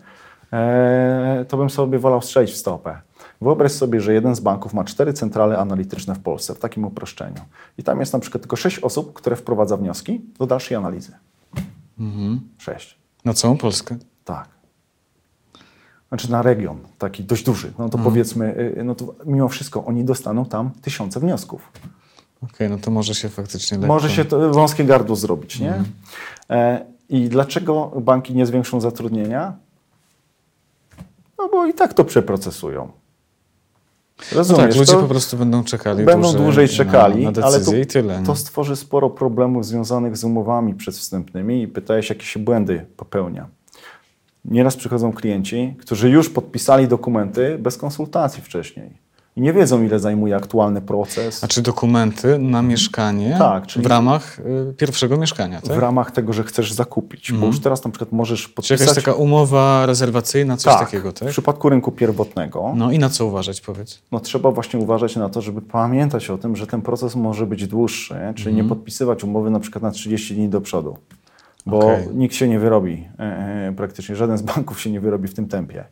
[0.54, 3.07] e, to bym sobie wolał strzelić w stopę.
[3.42, 7.42] Wyobraź sobie, że jeden z banków ma cztery centrale analityczne w Polsce, w takim uproszczeniu.
[7.78, 11.12] I tam jest na przykład tylko sześć osób, które wprowadza wnioski do dalszej analizy.
[12.58, 12.98] Sześć.
[13.26, 13.98] Na całą Polskę.
[14.26, 14.48] Tak.
[16.10, 17.74] Znaczy na region, taki dość duży.
[17.80, 21.72] No to powiedzmy, y, no to mimo wszystko oni dostaną tam tysiące wniosków.
[22.44, 23.94] Okej, no to może się faktycznie lekko...
[23.94, 25.84] Może się to wąskie gardło zrobić, nie?
[26.50, 29.54] E, I dlaczego banki nie zwiększą zatrudnienia?
[31.38, 32.92] No bo i tak to przeprocesują.
[34.32, 34.66] No Rozumiesz?
[34.66, 37.84] tak, ludzie po prostu będą czekali będą dłużej na- czekali, na, na ale decyzję to,
[37.84, 38.24] i tyle.
[38.26, 43.48] to stworzy sporo problemów związanych z umowami przedwstępnymi i pytałeś, jakie się błędy popełnia.
[44.46, 49.07] Nieraz przychodzą klienci, którzy już podpisali dokumenty bez konsultacji wcześniej
[49.38, 51.40] i nie wiedzą, ile zajmuje aktualny proces.
[51.40, 55.76] Znaczy dokumenty na mieszkanie Tak, czyli- w ramach y, pierwszego mieszkania, tak?
[55.76, 57.32] w ramach tego, że chcesz zakupić.
[57.32, 58.80] Bo już teraz na przykład możesz Czy podpisać...
[58.80, 61.28] jakaś taka umowa rezerwacyjna, coś takiego, tak?
[61.28, 64.02] w przypadku rynku pierwotnego No i na co uważać, powiedz?
[64.12, 67.68] no, trzeba właśnie uważać na to, żeby pamiętać o tym, że ten proces może być
[67.68, 70.98] dłuższy, czyli nie podpisywać umowy na przykład na 30 dni do przodu,
[71.66, 72.08] bo Okej.
[72.14, 73.24] nikt się nie wyrobi, e,
[73.68, 75.84] e, praktycznie żaden z banków się nie wyrobi w tym tempie.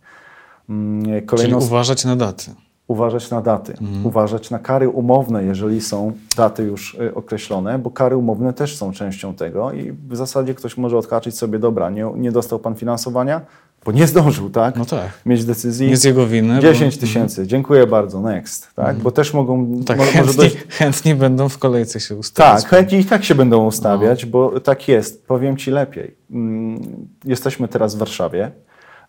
[0.69, 2.51] Mm, Czyli uważać na daty.
[2.87, 8.17] Uważać na daty, uważać na kary umowne, jeżeli są daty już y, określone, bo kary
[8.17, 12.31] umowne też są częścią tego i w zasadzie ktoś może odhaczyć sobie, dobra, nie, nie
[12.31, 13.41] dostał pan finansowania,
[13.85, 14.75] bo nie zdążył, tak?
[14.75, 15.09] No tak.
[15.25, 15.87] Mieć decyzji.
[15.87, 16.59] Nie z jego winy.
[16.59, 18.95] 10 bo, tysięcy, dziękuję bardzo, next, tak?
[18.95, 20.57] Bo też mogą, tak, mo- może chętni, dojść...
[20.69, 22.61] chętni będą w kolejce się ustawiać.
[22.63, 25.27] Tak, chętni i tak się będą ustawiać, bo tak jest.
[25.27, 26.15] Powiem Ci lepiej.
[26.31, 28.51] Mm, Jesteśmy teraz w Warszawie.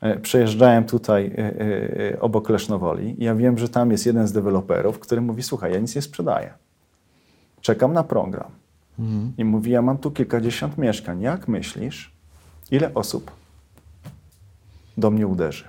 [0.01, 1.39] E, Przejeżdżałem tutaj e,
[2.13, 3.23] e, obok Lesznowoli.
[3.23, 6.03] i Ja wiem, że tam jest jeden z deweloperów, który mówi, słuchaj, ja nic nie
[6.03, 6.51] sprzedaję.
[7.61, 8.51] Czekam na program.
[9.39, 11.21] I mówi, ja mam tu kilkadziesiąt mieszkań.
[11.21, 12.13] Jak myślisz,
[12.71, 13.31] ile osób
[14.97, 15.65] do mnie uderzy?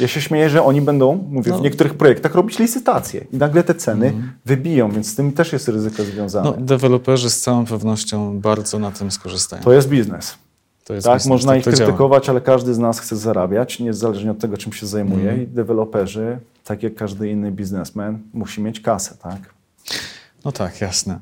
[0.00, 1.58] Ja się śmieję, że oni będą, mówię, No.
[1.58, 4.12] w niektórych projektach robić licytacje i nagle te ceny
[4.44, 6.50] wybiją, więc z tym też jest ryzyko związane.
[6.50, 9.62] No, deweloperzy z całą pewnością bardzo na tym skorzystają.
[9.62, 10.38] To jest biznes.
[10.84, 11.86] To jest Tak, biznes, można tak ich to działa.
[11.88, 15.22] krytykować, ale każdy z nas chce zarabiać, niezależnie od tego, czym się zajmuje.
[15.30, 15.42] Mhm.
[15.42, 19.38] I deweloperzy, tak jak każdy inny biznesmen, musi mieć kasę, tak?
[20.44, 21.18] No tak, jasne.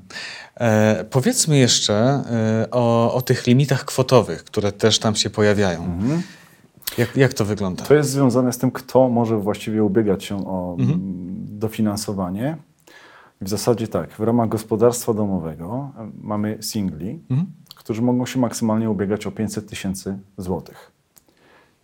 [0.61, 5.85] E, powiedzmy jeszcze e, o, o tych limitach kwotowych, które też tam się pojawiają.
[5.85, 6.23] Mhm.
[6.99, 7.85] Jak, jak to wygląda?
[7.85, 10.91] To jest związane z tym, kto może właściwie ubiegać się o Mhm.
[10.91, 11.01] mm,
[11.59, 12.57] dofinansowanie.
[13.41, 17.47] W zasadzie tak, w ramach gospodarstwa domowego e, mamy singli, Mhm.
[17.81, 20.93] Którzy mogą się maksymalnie ubiegać o 500 tysięcy złotych.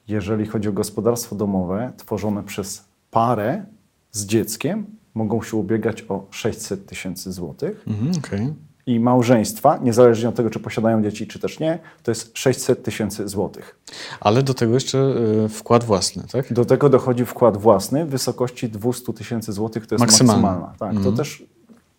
[0.08, 3.64] Jeżeli chodzi o gospodarstwo domowe tworzone przez parę
[4.12, 7.84] z dzieckiem, mogą się ubiegać o 600 tysięcy złotych.
[7.86, 8.54] Mhm, okej.
[8.86, 13.28] I małżeństwa, niezależnie od tego, czy posiadają dzieci, czy też nie, to jest 600 tysięcy
[13.28, 13.78] złotych.
[14.20, 14.98] Ale do tego jeszcze
[15.44, 16.52] e, wkład własny, tak?
[16.52, 20.42] Do tego dochodzi wkład własny w wysokości 200 tysięcy złotych, to jest Maksymalny.
[20.42, 20.74] maksymalna.
[20.78, 21.44] Tak, To też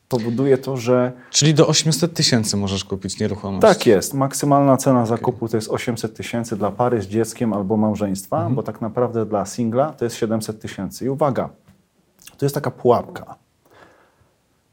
[0.10, 3.62] powoduje to, że Czyli do 800 tysięcy możesz kupić nieruchomość.
[3.62, 8.50] tak jest, maksymalna cena zakupu to jest 800 tysięcy dla pary z dzieckiem albo małżeństwa,
[8.50, 11.06] bo tak naprawdę dla singla to jest 700 tysięcy.
[11.06, 11.50] I uwaga,
[12.38, 13.36] To jest taka pułapka,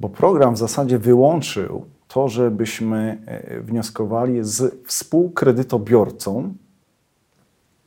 [0.00, 6.54] bo program w zasadzie wyłączył to, żebyśmy e, wnioskowali z współkredytobiorcą,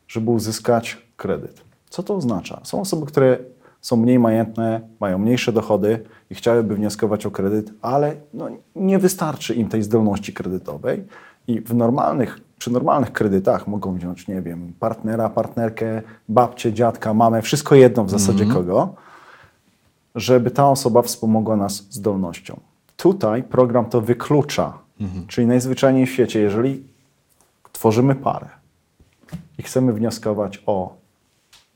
[0.07, 1.61] żeby uzyskać kredyt.
[1.89, 2.61] Co to oznacza?
[2.63, 3.37] Są osoby, które
[3.81, 9.53] są mniej majętne, mają mniejsze dochody i chciałyby wnioskować o kredyt, ale no, nie wystarczy
[9.53, 11.03] im tej zdolności kredytowej
[11.47, 17.41] i w normalnych, przy normalnych kredytach mogą wziąć, nie wiem, partnera, partnerkę, babcię, dziadka, mamę,
[17.41, 18.95] wszystko jedno w zasadzie kogo,
[20.15, 22.59] żeby ta osoba wspomogła nas zdolnością.
[22.97, 24.73] Tutaj program to wyklucza,
[25.27, 26.83] czyli najzwyczajniej w świecie, jeżeli
[27.71, 28.47] tworzymy parę
[29.57, 30.95] i chcemy wnioskować o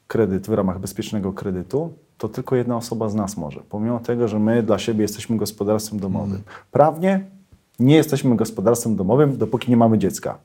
[0.08, 3.62] kredyt w ramach bezpiecznego kredytu, to tylko jedna osoba z nas może.
[3.70, 6.42] Pomimo tego, że my dla siebie jesteśmy gospodarstwem domowym.
[6.72, 7.26] Prawnie
[7.80, 10.38] nie jesteśmy gospodarstwem domowym, dopóki nie mamy dziecka.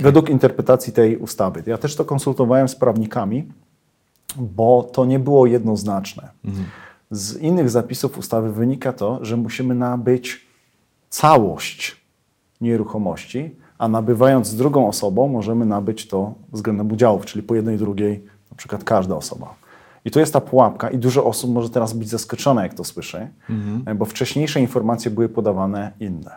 [0.00, 1.62] Według interpretacji tej ustawy.
[1.66, 3.44] Ja też to konsultowałem z prawnikami,
[4.36, 6.28] bo to nie było jednoznaczne.
[7.10, 10.46] Z innych zapisów ustawy wynika to, że musimy nabyć
[11.10, 11.96] całość
[12.60, 18.24] nieruchomości, a nabywając z drugą osobą możemy nabyć to względem udziałów, czyli po jednej drugiej,
[18.50, 19.61] na przykład każda osoba.
[20.04, 23.28] I tu jest ta pułapka i dużo osób może teraz być zaskoczone, jak to słyszy,
[23.96, 26.30] bo wcześniejsze informacje były podawane inne.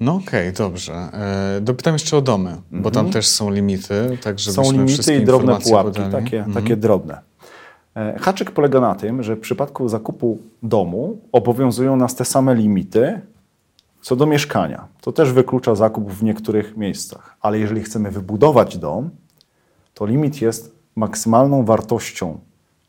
[0.00, 0.92] No okej, dobrze.
[0.94, 4.88] E, dopytam jeszcze o domy, bo tam też są limity, tak żebyśmy Mhm.
[4.88, 6.12] Są limity i drobne pułapki, podali.
[6.24, 6.54] takie, Mhm.
[6.64, 7.20] takie drobne.
[7.96, 13.20] E, Haczyk polega na tym, że w przypadku zakupu domu obowiązują nas te same limity
[14.02, 14.88] co do mieszkania.
[15.00, 17.36] To też wyklucza zakup w niektórych miejscach.
[17.40, 19.10] Ale jeżeli chcemy wybudować dom,
[19.94, 22.38] to limit jest maksymalną wartością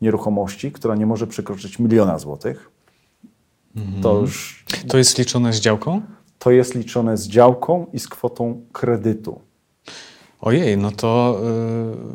[0.00, 2.70] nieruchomości, która nie może przekroczyć miliona złotych.
[3.76, 4.02] Mhm.
[4.02, 6.00] To już To jest liczone z działką?
[6.38, 9.40] to jest liczone z działką i z kwotą kredytu.
[10.40, 11.38] Ojej, no to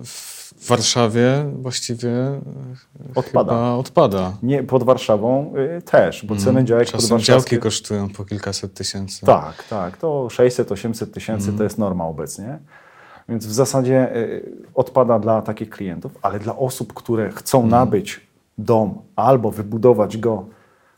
[0.02, 2.40] y, w Warszawie właściwie y,
[3.16, 3.74] Odpada.
[3.76, 4.38] odpada.
[4.44, 7.02] Nie, pod Warszawą y, też, bo ceny działek Mhm.
[7.02, 9.26] Czasem pod działki kosztują po kilkaset tysięcy.
[9.26, 9.98] Tak, tak.
[9.98, 11.58] To 600-800 tysięcy Mhm.
[11.58, 12.60] to jest norma obecnie.
[13.30, 17.72] Więc w zasadzie y, odpada dla takich klientów, ale dla osób, które chcą Mhm.
[17.72, 18.22] nabyć
[18.58, 20.46] dom albo wybudować go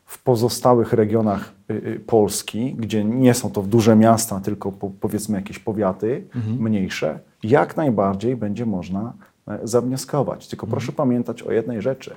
[0.04, 5.38] w pozostałych regionach y, y, Polski, gdzie nie są to duże miasta, tylko po, powiedzmy
[5.38, 6.56] jakieś powiaty Mhm.
[6.62, 9.12] mniejsze, jak najbardziej będzie można
[9.48, 10.48] e, zawnioskować.
[10.48, 10.96] Tylko proszę Mhm.
[10.96, 12.16] pamiętać o jednej rzeczy.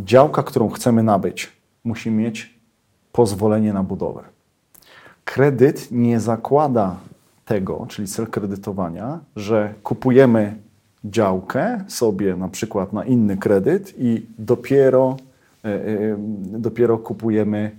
[0.00, 1.52] Działka, którą chcemy nabyć,
[1.84, 2.58] musi mieć
[3.12, 4.22] pozwolenie na budowę.
[5.24, 6.96] Kredyt nie zakłada
[7.44, 10.56] tego, czyli cel kredytowania, że kupujemy
[11.04, 15.16] działkę sobie na przykład na inny kredyt i dopiero,
[15.64, 16.16] e, e,
[16.58, 17.70] dopiero kupujemy,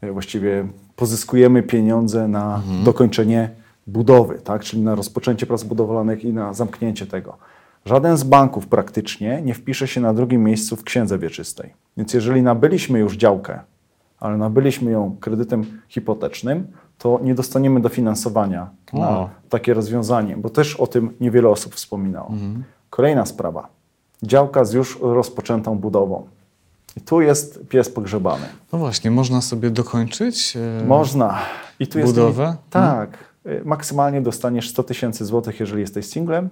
[0.00, 3.50] e, właściwie pozyskujemy pieniądze na dokończenie
[3.86, 4.62] budowy, tak?
[4.62, 7.36] czyli na rozpoczęcie prac budowlanych i na zamknięcie tego.
[7.84, 11.74] Żaden z banków praktycznie nie wpisze się na drugim miejscu w księdze wieczystej.
[11.96, 13.60] Więc jeżeli nabyliśmy już działkę,
[14.20, 16.66] ale nabyliśmy ją kredytem hipotecznym,
[16.98, 19.30] to nie dostaniemy dofinansowania na O.
[19.48, 22.32] takie rozwiązanie, bo też o tym niewiele osób wspominało.
[22.90, 23.68] Kolejna sprawa.
[24.22, 26.26] Działka z już rozpoczętą budową.
[26.96, 28.44] I tu jest pies pogrzebany.
[28.72, 30.56] No właśnie, można sobie dokończyć?
[30.82, 31.38] e, Można.
[31.80, 32.44] I tu jest Budowę?
[32.44, 33.18] limit- Tak.
[33.46, 36.48] Y, Maksymalnie dostaniesz 100 tysięcy złotych, jeżeli jesteś singlem,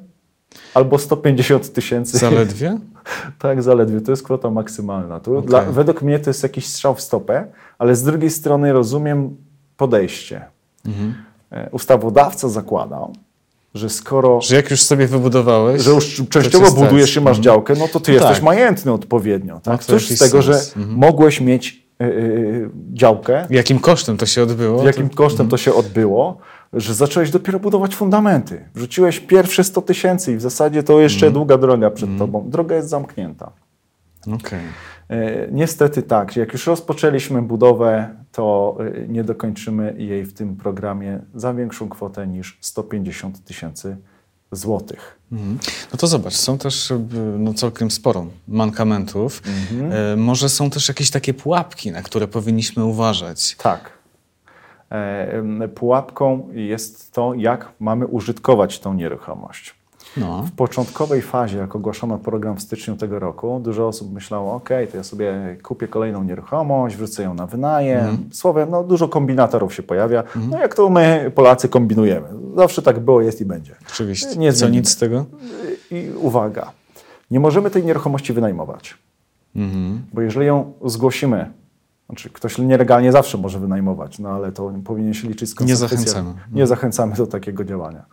[0.75, 2.19] albo 150 tysięcy.
[2.19, 2.79] Zaledwie?
[3.39, 4.01] Tak, zaledwie.
[4.01, 5.21] To jest kwota maksymalna.
[5.21, 5.49] Tu Okej.
[5.49, 7.47] dla, według mnie to jest jakiś strzał w stopę,
[7.79, 9.37] ale z drugiej strony rozumiem
[9.77, 10.45] podejście.
[10.87, 11.15] Mhm.
[11.71, 13.13] Ustawodawca zakładał,
[13.75, 15.83] że skoro Że jak już sobie wybudowałeś...
[15.83, 17.43] że już częściowo budujesz i masz Mhm.
[17.43, 18.43] działkę, no to ty No jesteś tak.
[18.43, 19.61] majętny odpowiednio.
[19.63, 19.85] Tak?
[19.85, 20.77] Cóż z tego, że sens.
[20.77, 20.97] Mhm.
[20.99, 24.83] mogłeś mieć y, y, działkę, Jakim kosztem to się odbyło?
[24.85, 25.17] jakim to...
[25.17, 26.39] kosztem to się odbyło,
[26.73, 28.65] że zacząłeś dopiero budować fundamenty.
[28.75, 31.33] Wrzuciłeś pierwsze 100 tysięcy i w zasadzie to jeszcze Mhm.
[31.35, 32.51] długa droga przed tobą.
[32.51, 33.51] Droga jest zamknięta.
[34.35, 34.59] Okej.
[34.59, 34.63] E,
[35.51, 36.37] Niestety tak.
[36.37, 42.27] Jak już rozpoczęliśmy budowę, to e, nie dokończymy jej w tym programie za większą kwotę
[42.27, 43.97] niż 150 tysięcy
[44.53, 45.19] złotych.
[45.33, 45.59] Mhm.
[45.93, 46.99] No to zobacz, są też y,
[47.39, 49.43] no, całkiem sporo mankamentów.
[49.47, 49.93] Mhm.
[49.93, 53.57] E, może są też jakieś takie pułapki, na które powinniśmy uważać.
[53.57, 53.91] Tak.
[54.91, 59.75] E, Pułapką jest to, jak mamy użytkować tą nieruchomość.
[60.17, 60.43] No.
[60.43, 64.97] W początkowej fazie, jak ogłoszono program w styczniu tego roku, dużo osób myślało, ok, to
[64.97, 67.99] ja sobie kupię kolejną nieruchomość, wrzucę ją na wynajem.
[67.99, 68.19] Mhm.
[68.33, 70.25] Słowem, no, dużo kombinatorów się pojawia.
[70.51, 72.29] No jak to my, Polacy, kombinujemy.
[72.57, 73.75] Zawsze tak było, jest i będzie.
[73.89, 74.37] Oczywiście.
[74.37, 75.25] Nie Co nic z tego?
[75.91, 76.73] I uwaga,
[77.31, 78.99] nie możemy tej nieruchomości wynajmować,
[79.57, 80.03] Mhm.
[80.13, 81.51] bo jeżeli ją zgłosimy,
[82.07, 86.09] znaczy ktoś nielegalnie zawsze może wynajmować, no ale to powinien się liczyć z Nie konsekwencjami.
[86.09, 86.35] zachęcamy.
[86.53, 88.05] Nie zachęcamy do takiego działania.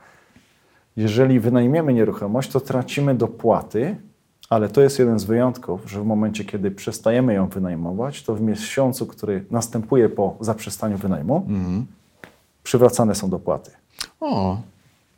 [1.00, 3.96] Jeżeli wynajmiemy nieruchomość, to tracimy dopłaty
[4.50, 8.42] Ale to jest jeden z wyjątków, że w momencie, kiedy przestajemy ją wynajmować, to w
[8.42, 11.48] miesiącu, który następuje po zaprzestaniu wynajmu,
[12.64, 13.72] przywracane są dopłaty.
[14.22, 14.58] O,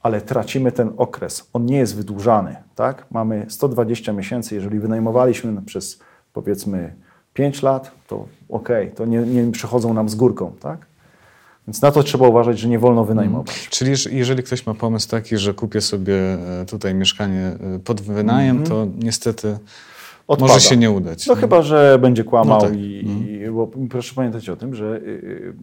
[0.03, 1.49] Ale tracimy ten okres.
[1.53, 2.55] On nie jest wydłużany.
[2.75, 3.05] Tak?
[3.11, 4.55] Mamy 120 miesięcy.
[4.55, 5.99] Jeżeli wynajmowaliśmy na- przez
[6.33, 6.93] powiedzmy
[7.33, 10.51] 5 lat, to ok, to nie, nie przychodzą nam z górką.
[10.59, 10.85] Tak?
[11.71, 13.67] Więc na to trzeba uważać, że nie wolno wynajmować.
[13.69, 16.15] czyli jeż- jeżeli ktoś ma pomysł taki, że kupię sobie
[16.61, 19.67] e, tutaj mieszkanie e, pod wynajem, to niestety Mhm.
[20.27, 20.53] Odpada.
[20.53, 21.27] może się nie udać.
[21.27, 22.75] No chyba, że będzie kłamał No tak.
[22.75, 23.07] i,
[23.45, 25.53] i bo proszę pamiętać o tym, że y,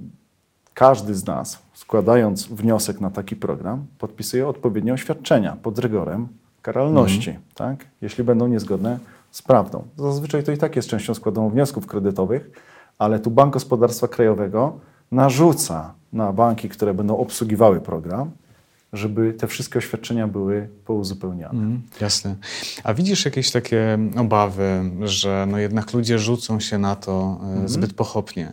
[0.75, 6.29] każdy z nas składając wniosek na taki program podpisuje odpowiednie oświadczenia pod rygorem
[6.63, 7.47] karalności, Mhm.
[7.55, 7.87] tak?
[8.03, 8.99] jeśli będą niezgodne
[9.31, 9.83] z prawdą.
[9.97, 12.51] Zazwyczaj to i tak jest częścią składową wniosków kredytowych,
[12.99, 14.79] ale tu Bank Gospodarstwa Krajowego
[15.13, 18.31] narzuca na banki, które będą obsługiwały program,
[18.93, 21.59] żeby te wszystkie oświadczenia były pouzupełniane.
[21.59, 22.37] Mm, jasne.
[22.85, 27.93] A widzisz jakieś takie obawy, że no jednak ludzie rzucą się na to e, zbyt
[27.95, 28.53] pochopnie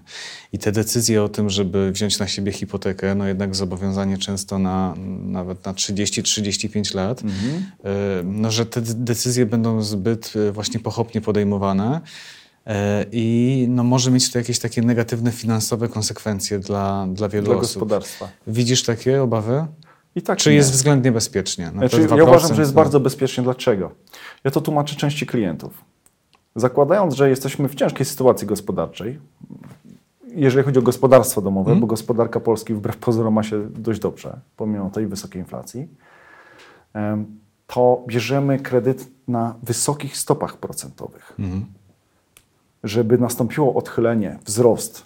[0.53, 4.93] i te decyzje o tym, żeby wziąć na siebie hipotekę, no jednak zobowiązanie często na
[5.21, 7.25] nawet na 30-35 lat, e,
[8.23, 12.01] no że te decyzje będą zbyt e, właśnie pochopnie podejmowane
[13.11, 17.63] i no może mieć to jakieś takie negatywne finansowe konsekwencje dla, dla wielu Dla osób.
[17.63, 18.29] gospodarstwa.
[18.47, 19.65] Widzisz takie obawy?
[20.15, 20.55] I tak Czy nie.
[20.55, 21.65] jest względnie bezpiecznie?
[21.65, 22.75] Na Znaczy, ja 2%, uważam, że jest no.
[22.75, 23.43] bardzo bezpiecznie.
[23.43, 23.91] Dlaczego?
[24.43, 25.85] Ja to tłumaczę części klientów.
[26.55, 29.19] Zakładając, że jesteśmy w ciężkiej sytuacji gospodarczej,
[30.35, 31.79] jeżeli chodzi o gospodarstwo domowe, Mhm.
[31.81, 35.87] bo gospodarka Polski wbrew pozorom ma się dość dobrze, pomimo tej wysokiej inflacji,
[37.67, 41.33] to bierzemy kredyt na wysokich stopach procentowych.
[41.39, 41.65] Mhm.
[42.85, 45.05] Żeby nastąpiło odchylenie, wzrost,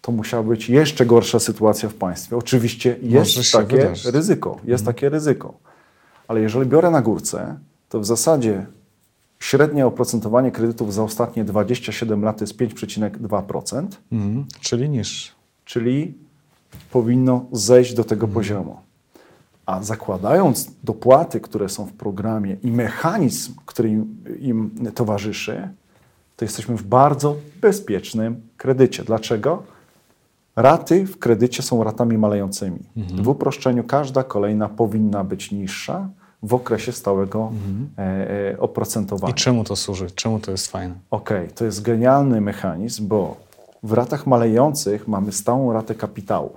[0.00, 2.36] to musiała być jeszcze gorsza sytuacja w państwie.
[2.36, 4.06] Oczywiście jest takie wydarzyć.
[4.14, 5.54] ryzyko, jest takie ryzyko.
[6.28, 8.66] Ale jeżeli biorę na górce, to w zasadzie
[9.38, 14.44] średnie oprocentowanie kredytów za ostatnie 27 lat jest 5,2%, Mhm.
[14.60, 15.32] Czyli niższy.
[15.64, 16.14] czyli
[16.90, 18.76] powinno zejść do tego poziomu.
[19.66, 25.68] A zakładając dopłaty, które są w programie i mechanizm, który im, im towarzyszy,
[26.40, 29.04] to jesteśmy w bardzo bezpiecznym kredycie.
[29.04, 29.62] Dlaczego?
[30.56, 32.78] Raty w kredycie są ratami malejącymi.
[33.22, 36.08] W uproszczeniu każda kolejna powinna być niższa
[36.42, 37.52] w okresie stałego
[37.98, 38.02] e,
[38.52, 39.32] e, oprocentowania.
[39.32, 40.10] I czemu to służy?
[40.10, 40.94] Czemu to jest fajne?
[41.10, 43.36] Okej, to jest genialny mechanizm, bo
[43.82, 46.56] w ratach malejących mamy stałą ratę kapitału.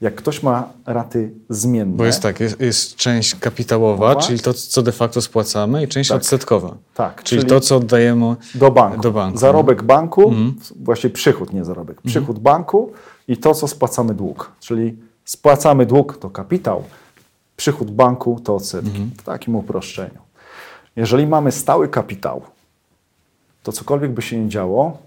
[0.00, 4.20] Jak ktoś ma raty zmienne, Bo jest tak, jest, jest część kapitałowa, Mowa?
[4.20, 6.16] czyli to, co de facto spłacamy, i część Tak.
[6.18, 6.74] odsetkowa.
[6.94, 9.00] Tak, Czyli, czyli- to, co oddajemy do banku.
[9.00, 9.38] do banku.
[9.38, 10.54] Zarobek banku, Mhm.
[10.76, 12.92] właśnie przychód, nie zarobek, przychód banku
[13.28, 14.52] i to, co spłacamy dług.
[14.60, 16.82] Czyli spłacamy dług to kapitał,
[17.56, 18.88] przychód banku to odsetki.
[18.90, 19.10] Mhm.
[19.18, 20.18] W takim uproszczeniu.
[20.96, 22.42] Jeżeli mamy stały kapitał,
[23.62, 24.98] to cokolwiek by się nie działo,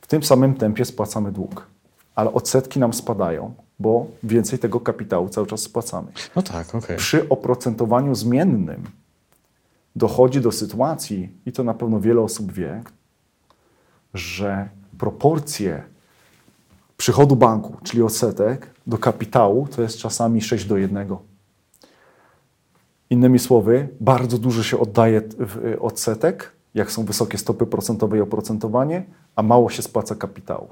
[0.00, 1.66] w tym samym tempie spłacamy dług.
[2.14, 6.12] Ale odsetki nam spadają, bo więcej tego kapitału cały czas spłacamy.
[6.36, 6.96] No tak, okej.
[6.96, 8.82] Przy oprocentowaniu zmiennym
[9.96, 12.82] dochodzi do sytuacji, i to na pewno wiele osób wie,
[14.14, 14.68] że
[14.98, 15.82] proporcje
[16.96, 21.16] przychodu banku, czyli odsetek, do kapitału to jest czasami 6 do 1.
[23.10, 29.04] Innymi słowy, bardzo dużo się oddaje w odsetek, jak są wysokie stopy procentowe i oprocentowanie,
[29.36, 30.68] a mało się spłaca kapitału.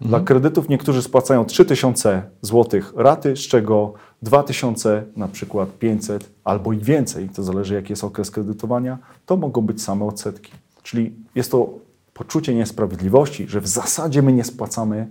[0.00, 6.78] Dla kredytów niektórzy spłacają 3000 zł raty, z czego 2000, na przykład 500 albo i
[6.78, 10.52] więcej, to zależy jaki jest okres kredytowania, to mogą być same odsetki.
[10.82, 11.68] Czyli jest to
[12.14, 15.06] poczucie niesprawiedliwości, że w zasadzie my nie spłacamy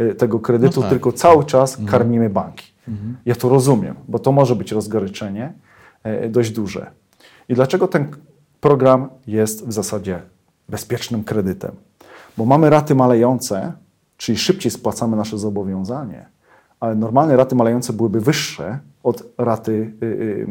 [0.00, 0.90] y, tego kredytu, No tak.
[0.90, 2.72] tylko cały czas karmimy banki.
[3.26, 5.52] Ja to rozumiem, bo to może być rozgoryczenie
[6.02, 6.90] e, dość duże.
[7.48, 8.06] I dlaczego ten
[8.60, 10.22] program jest w zasadzie
[10.68, 11.72] bezpiecznym kredytem?
[12.36, 13.72] Bo mamy raty malejące,
[14.18, 16.26] czyli szybciej spłacamy nasze zobowiązanie,
[16.80, 20.46] ale normalne raty malejące byłyby wyższe od raty, y, y,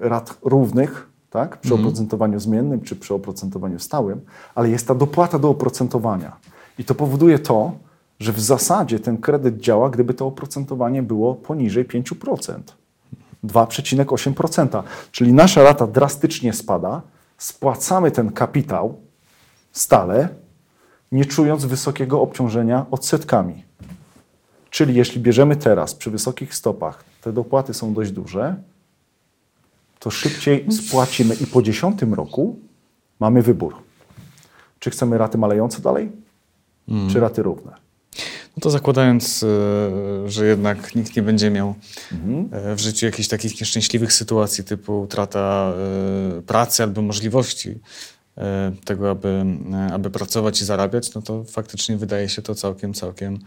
[0.00, 1.60] rat równych, tak?
[1.60, 4.20] przy oprocentowaniu zmiennym czy przy oprocentowaniu stałym,
[4.54, 6.36] ale jest ta dopłata do oprocentowania.
[6.78, 7.72] I to powoduje to,
[8.20, 12.58] że w zasadzie ten kredyt działa, gdyby to oprocentowanie było poniżej 5%.
[13.44, 14.82] 2,8%.
[15.10, 17.02] Czyli nasza rata drastycznie spada,
[17.38, 19.00] spłacamy ten kapitał
[19.72, 20.28] stale,
[21.12, 23.64] nie czując wysokiego obciążenia odsetkami.
[24.70, 28.56] Czyli jeśli bierzemy teraz przy wysokich stopach, te dopłaty są dość duże,
[29.98, 32.58] to szybciej spłacimy i po 10 roku
[33.20, 33.74] mamy wybór.
[34.78, 36.12] Czy chcemy raty malejące dalej,
[37.12, 37.72] czy raty równe?
[38.56, 41.74] No to zakładając, e, że jednak nikt nie będzie miał
[42.52, 45.72] e, w życiu jakichś takich nieszczęśliwych sytuacji typu utrata
[46.38, 47.78] e, pracy albo możliwości
[48.84, 49.44] tego, aby,
[49.88, 53.38] e, aby pracować i zarabiać, no to faktycznie wydaje się to całkiem, całkiem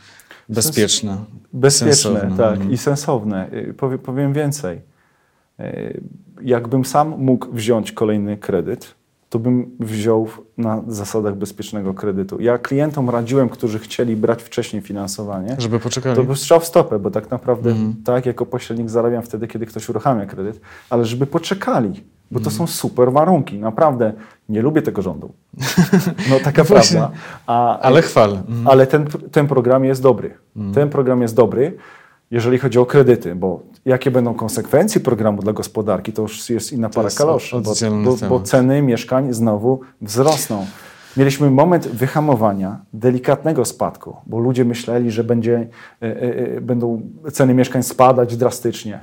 [0.50, 1.18] bezpieczne.
[1.54, 2.38] Bezpieczne, sensowne.
[2.38, 2.72] tak, Mhm.
[2.72, 3.54] i sensowne.
[3.54, 4.82] Y, Powie, powiem więcej.
[6.42, 8.96] Jakbym sam mógł wziąć kolejny kredyt,
[9.30, 10.28] to bym wziął
[10.58, 12.42] na zasadach bezpiecznego kredytu.
[12.42, 16.16] Ja klientom radziłem, którzy chcieli brać wcześniej finansowanie, Żeby poczekali.
[16.16, 17.96] to był strzał w stopę, bo tak naprawdę Mhm.
[18.04, 22.68] tak jako pośrednik zarabiam wtedy, kiedy ktoś uruchamia kredyt, ale żeby poczekali, bo to są
[22.68, 23.60] super warunki.
[23.60, 24.14] Naprawdę
[24.50, 25.32] nie lubię tego rządu.
[26.30, 26.98] No taka Właśnie.
[27.00, 27.18] prawda.
[27.48, 28.32] A, Ale chwal.
[28.32, 28.68] Mhm.
[28.68, 30.34] ale ten, ten program jest dobry.
[30.74, 31.78] Ten program jest dobry,
[32.32, 36.90] jeżeli chodzi o kredyty, bo jakie będą konsekwencje programu dla gospodarki, to już jest inna
[36.90, 37.74] para kaloszy, bo,
[38.04, 40.66] bo, bo ceny mieszkań znowu wzrosną.
[41.18, 45.68] Mieliśmy moment wyhamowania, delikatnego spadku, bo ludzie myśleli, że będzie,
[46.02, 47.02] e, e, będą
[47.32, 49.00] ceny mieszkań spadać drastycznie.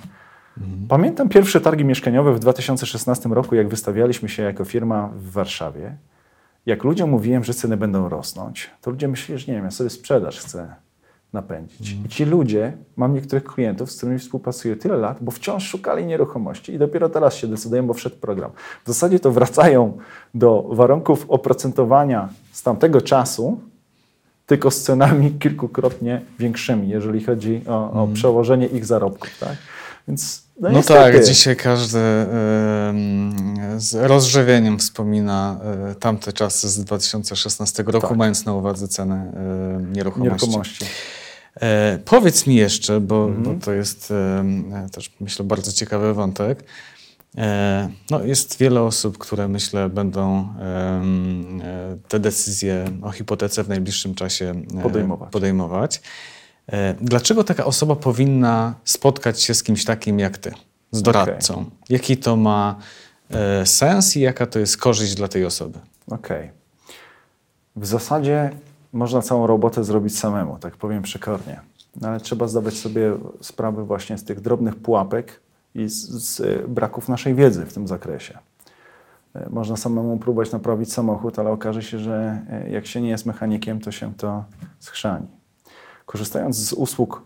[0.89, 5.97] Pamiętam pierwsze targi mieszkaniowe w 2016 roku, jak wystawialiśmy się jako firma w Warszawie.
[6.67, 9.91] Jak ludziom mówiłem, że ceny będą rosnąć, to ludzie myśleli, że nie wiem, ja sobie
[9.91, 10.75] sprzedaż chcę
[11.33, 11.97] napędzić.
[12.07, 16.73] I ci ludzie, mam niektórych klientów, z którymi współpracuję tyle lat, bo wciąż szukali nieruchomości
[16.73, 18.51] i dopiero teraz się decydują, bo wszedł program.
[18.85, 19.99] W zasadzie to wracają
[20.35, 23.61] do warunków oprocentowania z tamtego czasu,
[24.47, 29.39] tylko z cenami kilkukrotnie większymi, jeżeli chodzi o, o przełożenie ich zarobków.
[29.41, 29.57] Tak?
[30.09, 31.99] Więc no, No tak, dzisiaj każdy
[33.77, 38.17] z rozrzewieniem wspomina e, tamte czasy z 2016 roku, Tak.
[38.17, 40.23] mając na uwadze cenę e, nieruchomości.
[40.47, 40.85] nieruchomości.
[41.61, 43.43] E, powiedz mi jeszcze, bo, Mhm.
[43.59, 44.13] bo to jest
[44.93, 46.65] też myślę bardzo ciekawy wątek.
[48.11, 50.49] No, jest wiele osób, które myślę będą
[52.09, 55.31] te decyzje o hipotece w najbliższym czasie Podejmować.
[55.33, 56.01] podejmować.
[56.73, 60.53] E, Dlaczego taka osoba powinna spotkać się z kimś takim jak ty,
[60.91, 61.65] z doradcą?
[61.89, 62.77] Jaki to ma
[63.31, 65.79] e, sens i jaka to jest korzyść dla tej osoby?
[66.11, 66.51] Okej.
[67.77, 68.51] W zasadzie
[68.93, 71.61] można całą robotę zrobić samemu, tak powiem przekornie.
[72.01, 75.41] No, ale trzeba zdawać sobie sprawę właśnie z tych drobnych pułapek
[75.75, 78.39] i z, z e, braków naszej wiedzy w tym zakresie.
[79.51, 82.41] Można samemu próbować naprawić samochód, ale okaże się, że
[82.71, 84.45] jak się nie jest mechanikiem, to się to
[84.79, 85.38] schrzani.
[86.09, 87.23] Korzystając z usług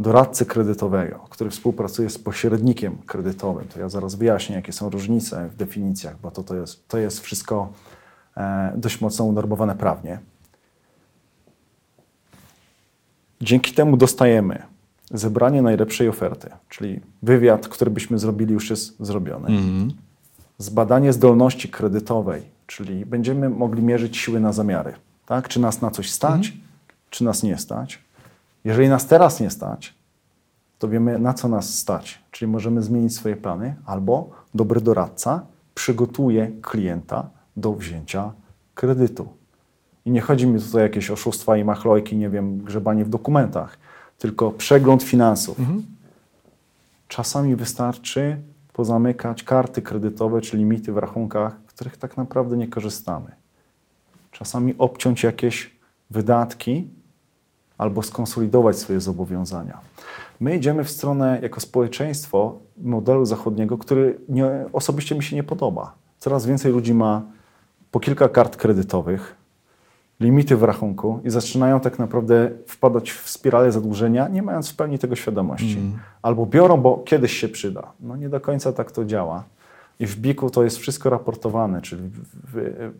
[0.00, 5.56] doradcy kredytowego, który współpracuje z pośrednikiem kredytowym, to ja zaraz wyjaśnię, jakie są różnice w
[5.56, 7.72] definicjach, bo to, to, jest, to jest wszystko
[8.36, 10.18] e, dość mocno unormowane prawnie.
[13.40, 14.62] Dzięki temu dostajemy
[15.10, 19.48] zebranie najlepszej oferty, czyli wywiad, który byśmy zrobili, już jest zrobiony.
[19.48, 19.92] Mhm.
[20.58, 24.94] Zbadanie zdolności kredytowej, czyli będziemy mogli mierzyć siły na zamiary.
[25.26, 25.48] Tak?
[25.48, 26.52] Czy nas na coś stać,
[27.10, 28.09] czy nas nie stać.
[28.64, 29.94] Jeżeli nas teraz nie stać,
[30.78, 36.50] to wiemy na co nas stać, czyli możemy zmienić swoje plany, albo dobry doradca przygotuje
[36.62, 38.32] klienta do wzięcia
[38.74, 39.28] kredytu.
[40.04, 43.78] I nie chodzi mi tutaj o jakieś oszustwa i machlojki, nie wiem, grzebanie w dokumentach,
[44.18, 45.58] tylko przegląd finansów.
[47.08, 48.36] Czasami wystarczy
[48.72, 53.30] pozamykać karty kredytowe czy limity w rachunkach, których tak naprawdę nie korzystamy.
[54.30, 55.76] Czasami obciąć jakieś
[56.10, 56.88] wydatki
[57.80, 59.80] albo skonsolidować swoje zobowiązania.
[60.40, 65.94] My idziemy w stronę jako społeczeństwo modelu zachodniego, który nie, osobiście mi się nie podoba.
[66.18, 67.22] Coraz więcej ludzi ma
[67.90, 69.36] po kilka kart kredytowych,
[70.20, 74.98] limity w rachunku i zaczynają tak naprawdę wpadać w spiralę zadłużenia, nie mając w pełni
[74.98, 75.76] tego świadomości.
[76.22, 77.92] Albo biorą, bo kiedyś się przyda.
[78.00, 79.44] No nie do końca tak to działa.
[80.00, 82.18] I w BIK-u to jest wszystko raportowane, czyli, w,
[82.52, 82.92] w,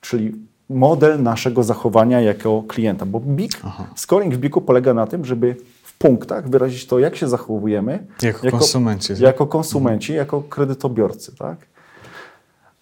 [0.00, 0.32] czyli
[0.70, 3.06] model naszego zachowania jako klienta.
[3.06, 3.60] Bo BIK,
[3.96, 8.50] scoring w BIK-u polega na tym, żeby w punktach wyrazić to, jak się zachowujemy Jako
[8.50, 9.12] konsumenci.
[9.18, 11.36] jako konsumenci, jako kredytobiorcy.
[11.36, 11.58] Tak?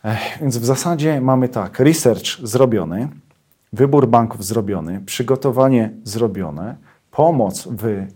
[0.05, 3.09] Ech, więc w zasadzie mamy tak, research zrobiony,
[3.72, 6.76] wybór banków zrobiony, przygotowanie zrobione,
[7.11, 8.07] pomoc w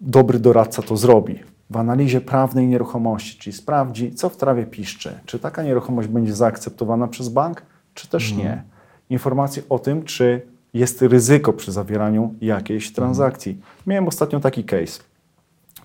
[0.00, 1.38] dobry doradca to zrobi
[1.70, 7.08] w analizie prawnej nieruchomości, czyli sprawdzi, co w trawie piszczy, czy taka nieruchomość będzie zaakceptowana
[7.08, 7.62] przez bank,
[7.98, 8.62] czy też nie.
[9.10, 13.60] Informacje o tym, czy jest ryzyko przy zawieraniu jakiejś transakcji.
[13.86, 15.00] Miałem ostatnio taki case.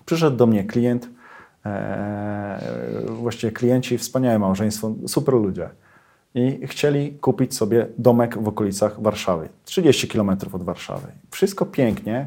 [0.06, 1.08] Przyszedł do mnie klient,
[1.66, 2.60] e,
[3.08, 5.68] właściwie klienci, wspaniałe małżeństwo, super ludzie.
[6.34, 11.06] I chcieli kupić sobie domek w okolicach Warszawy, 30 km od Warszawy.
[11.30, 12.26] Wszystko pięknie,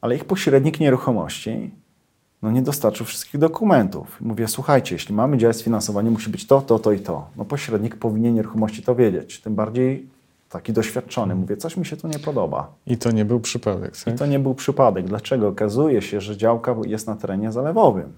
[0.00, 1.70] ale ich pośrednik nieruchomości
[2.44, 4.20] no nie dostarczył wszystkich dokumentów.
[4.20, 7.26] Mówię, słuchajcie, jeśli mamy działać sfinansowanie, musi być to, to, to i to.
[7.36, 9.40] No pośrednik powinien nieruchomości to wiedzieć.
[9.40, 10.06] Tym bardziej
[10.50, 11.34] taki doświadczony.
[11.34, 12.72] Mówię, coś mi się tu nie podoba.
[12.86, 14.14] I to nie był przypadek, tak?
[14.14, 15.06] I to nie był przypadek.
[15.06, 15.48] Dlaczego?
[15.48, 18.12] Okazuje się, że działka jest na terenie zalewowym.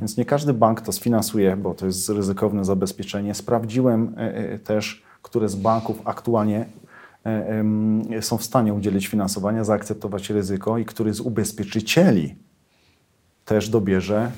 [0.00, 3.34] Więc nie każdy bank to sfinansuje, bo to jest ryzykowne zabezpieczenie.
[3.34, 6.66] Sprawdziłem e, e, też, które z banków aktualnie
[7.24, 12.34] e, są w stanie udzielić finansowania, zaakceptować ryzyko i który z ubezpieczycieli
[13.44, 14.30] też dobierze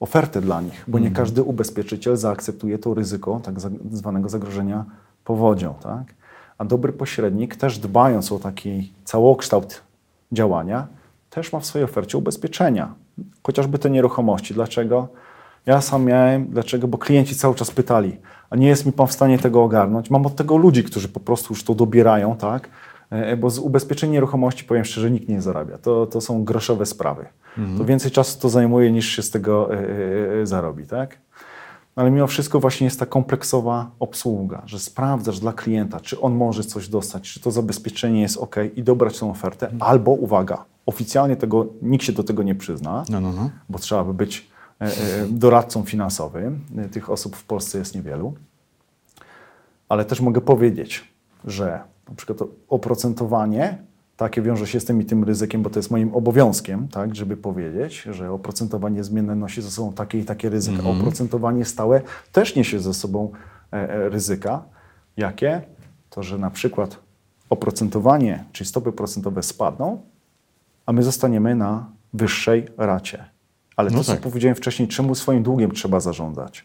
[0.00, 3.54] ofertę dla nich, bo nie każdy ubezpieczyciel zaakceptuje to ryzyko tak
[3.92, 4.84] zwanego zagrożenia
[5.24, 5.74] powodzią.
[5.82, 6.14] Tak?
[6.58, 9.82] A dobry pośrednik, też dbając o taki całokształt
[10.32, 10.86] działania,
[11.30, 12.94] też ma w swojej ofercie ubezpieczenia,
[13.42, 14.54] chociażby te nieruchomości.
[14.54, 15.08] Dlaczego?
[15.66, 16.88] Ja sam miałem, dlaczego?
[16.88, 18.16] Bo klienci cały czas pytali,
[18.50, 20.10] a nie jest mi pan w stanie tego ogarnąć?
[20.10, 22.68] Mam od tego ludzi, którzy po prostu już to dobierają, tak?
[23.14, 25.78] E, Bo z ubezpieczeń nieruchomości, powiem szczerze, nikt nie zarabia.
[25.78, 27.26] To, to są groszowe sprawy.
[27.78, 31.18] To więcej czasu to zajmuje, niż się z tego e, e, e, zarobi, tak?
[31.96, 36.64] Ale mimo wszystko właśnie jest ta kompleksowa obsługa, że sprawdzasz dla klienta, czy on może
[36.64, 41.66] coś dostać, czy to zabezpieczenie jest ok i dobrać tą ofertę, albo uwaga, oficjalnie tego
[41.82, 43.50] nikt się do tego nie przyzna, No, no, no.
[43.68, 44.48] bo trzeba by być
[44.80, 44.90] e, e,
[45.30, 46.60] doradcą finansowym.
[46.78, 48.34] E, Tych osób w Polsce jest niewielu.
[49.88, 51.04] Ale też mogę powiedzieć,
[51.44, 53.78] że na przykład to oprocentowanie
[54.16, 57.36] takie wiąże się z tym i tym ryzykiem, bo to jest moim obowiązkiem, tak, żeby
[57.36, 60.82] powiedzieć, że oprocentowanie zmienne nosi ze sobą takie i takie ryzyka.
[60.88, 62.00] Oprocentowanie stałe
[62.32, 63.32] też niesie ze sobą
[63.72, 64.62] e, e, ryzyka.
[65.16, 65.62] Jakie?
[66.10, 66.98] To, że na przykład
[67.50, 70.00] oprocentowanie, czyli stopy procentowe spadną,
[70.86, 73.24] a my zostaniemy na wyższej racie.
[73.76, 74.20] Ale to, No co tak.
[74.20, 76.64] powiedziałem wcześniej, czemu swoim długiem trzeba zarządzać?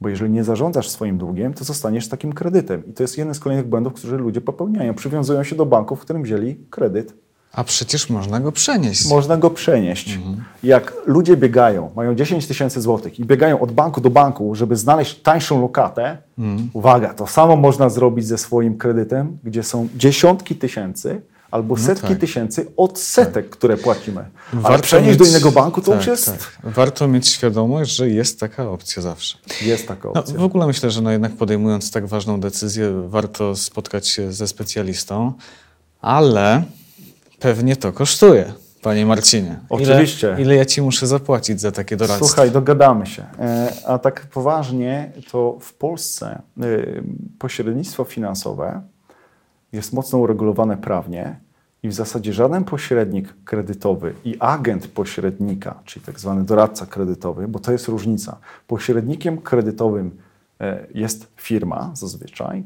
[0.00, 2.86] Bo jeżeli nie zarządzasz swoim długiem, to zostaniesz takim kredytem.
[2.86, 4.94] I to jest jeden z kolejnych błędów, które ludzie popełniają.
[4.94, 7.14] Przywiązują się do banków, w którym wzięli kredyt.
[7.52, 9.08] A przecież można go przenieść.
[9.10, 10.16] Można go przenieść.
[10.16, 10.44] Mhm.
[10.62, 15.22] Jak ludzie biegają, mają 10 tysięcy złotych i biegają od banku do banku, żeby znaleźć
[15.22, 16.70] tańszą lokatę, Mhm.
[16.72, 21.20] uwaga, to samo można zrobić ze swoim kredytem, gdzie są dziesiątki tysięcy
[21.50, 22.18] albo setki tak.
[22.18, 24.24] tysięcy odsetek, które płacimy.
[24.52, 26.58] Ale Warto przenieść do mieć- innego banku to tak, już jest, Tak.
[26.64, 29.38] Warto mieć świadomość, że jest taka opcja zawsze.
[29.62, 30.38] jest taka No, opcja.
[30.38, 35.32] w ogóle myślę, że no jednak podejmując tak ważną decyzję, warto spotkać się ze specjalistą,
[36.00, 36.62] ale
[37.38, 39.56] pewnie to kosztuje, panie Marcinie.
[39.68, 40.26] Oczywiście.
[40.28, 42.26] Ile, ile ja ci muszę zapłacić za takie doradztwo?
[42.26, 43.24] Słuchaj, dogadamy się.
[43.38, 46.66] E, A tak poważnie, to w Polsce e,
[47.38, 48.82] pośrednictwo finansowe
[49.72, 51.40] jest mocno uregulowane prawnie
[51.82, 57.58] i w zasadzie żaden pośrednik kredytowy i agent pośrednika, czyli tak zwany doradca kredytowy, bo
[57.58, 58.38] to jest różnica.
[58.66, 60.16] Pośrednikiem kredytowym
[60.60, 62.64] e, jest firma zazwyczaj.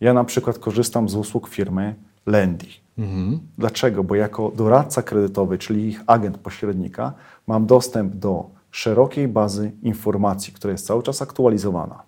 [0.00, 1.94] Ja na przykład korzystam z usług firmy
[2.26, 2.66] Lendy.
[3.58, 4.04] Dlaczego?
[4.04, 7.12] Bo jako doradca kredytowy, czyli ich agent pośrednika,
[7.46, 12.02] mam dostęp do szerokiej bazy informacji, która jest cały czas aktualizowana.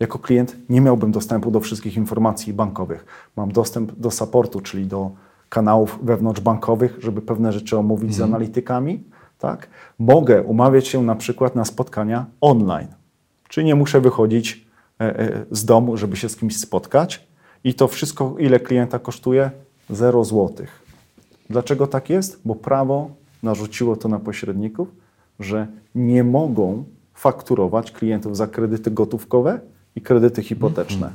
[0.00, 3.04] Jako klient nie miałbym dostępu do wszystkich informacji bankowych.
[3.36, 5.10] Mam dostęp do supportu, czyli do
[5.48, 9.02] kanałów wewnątrzbankowych, żeby pewne rzeczy omówić z analitykami.
[9.38, 9.68] Tak?
[9.98, 12.88] Mogę umawiać się na przykład na spotkania online,
[13.48, 14.66] czyli nie muszę wychodzić
[15.00, 17.26] e, e, z domu, żeby się z kimś spotkać.
[17.64, 19.50] I to wszystko, ile klienta kosztuje?
[19.90, 20.82] 0 złotych.
[21.50, 22.40] Dlaczego tak jest?
[22.44, 23.10] Bo prawo
[23.42, 24.88] narzuciło to na pośredników,
[25.40, 26.84] że nie mogą
[27.14, 29.60] fakturować klientów za kredyty gotówkowe
[29.96, 31.10] i kredyty hipoteczne.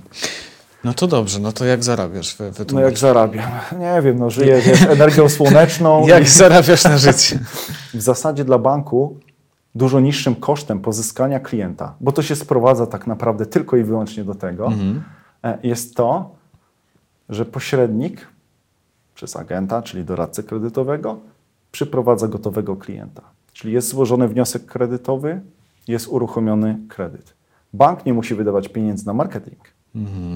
[0.83, 2.35] No to dobrze, no to jak zarabiasz?
[2.37, 3.51] Wy, No jak zarabiam?
[3.79, 6.07] Nie wiem, no żyję wiesz, energią słoneczną.
[6.07, 7.39] jak i zarabiasz na życie?
[7.93, 9.19] w zasadzie dla banku
[9.75, 14.35] dużo niższym kosztem pozyskania klienta, bo to się sprowadza tak naprawdę tylko i wyłącznie do
[14.35, 14.71] tego,
[15.43, 16.35] e, jest to,
[17.29, 18.27] że pośrednik
[19.15, 21.19] przez agenta, czyli doradcę kredytowego,
[21.71, 23.21] przyprowadza gotowego klienta.
[23.53, 25.41] Czyli jest złożony wniosek kredytowy,
[25.87, 27.33] jest uruchomiony kredyt.
[27.75, 29.59] Bank nie musi wydawać pieniędzy na marketing.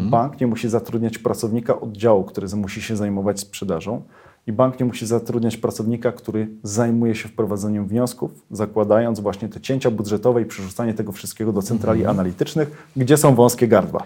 [0.10, 4.02] Bank nie musi zatrudniać pracownika oddziału, który musi się zajmować sprzedażą.
[4.48, 9.92] I bank nie musi zatrudniać pracownika, który zajmuje się wprowadzeniem wniosków, zakładając właśnie te cięcia
[9.92, 14.04] budżetowe i przerzucanie tego wszystkiego do centrali analitycznych, gdzie są wąskie gardła.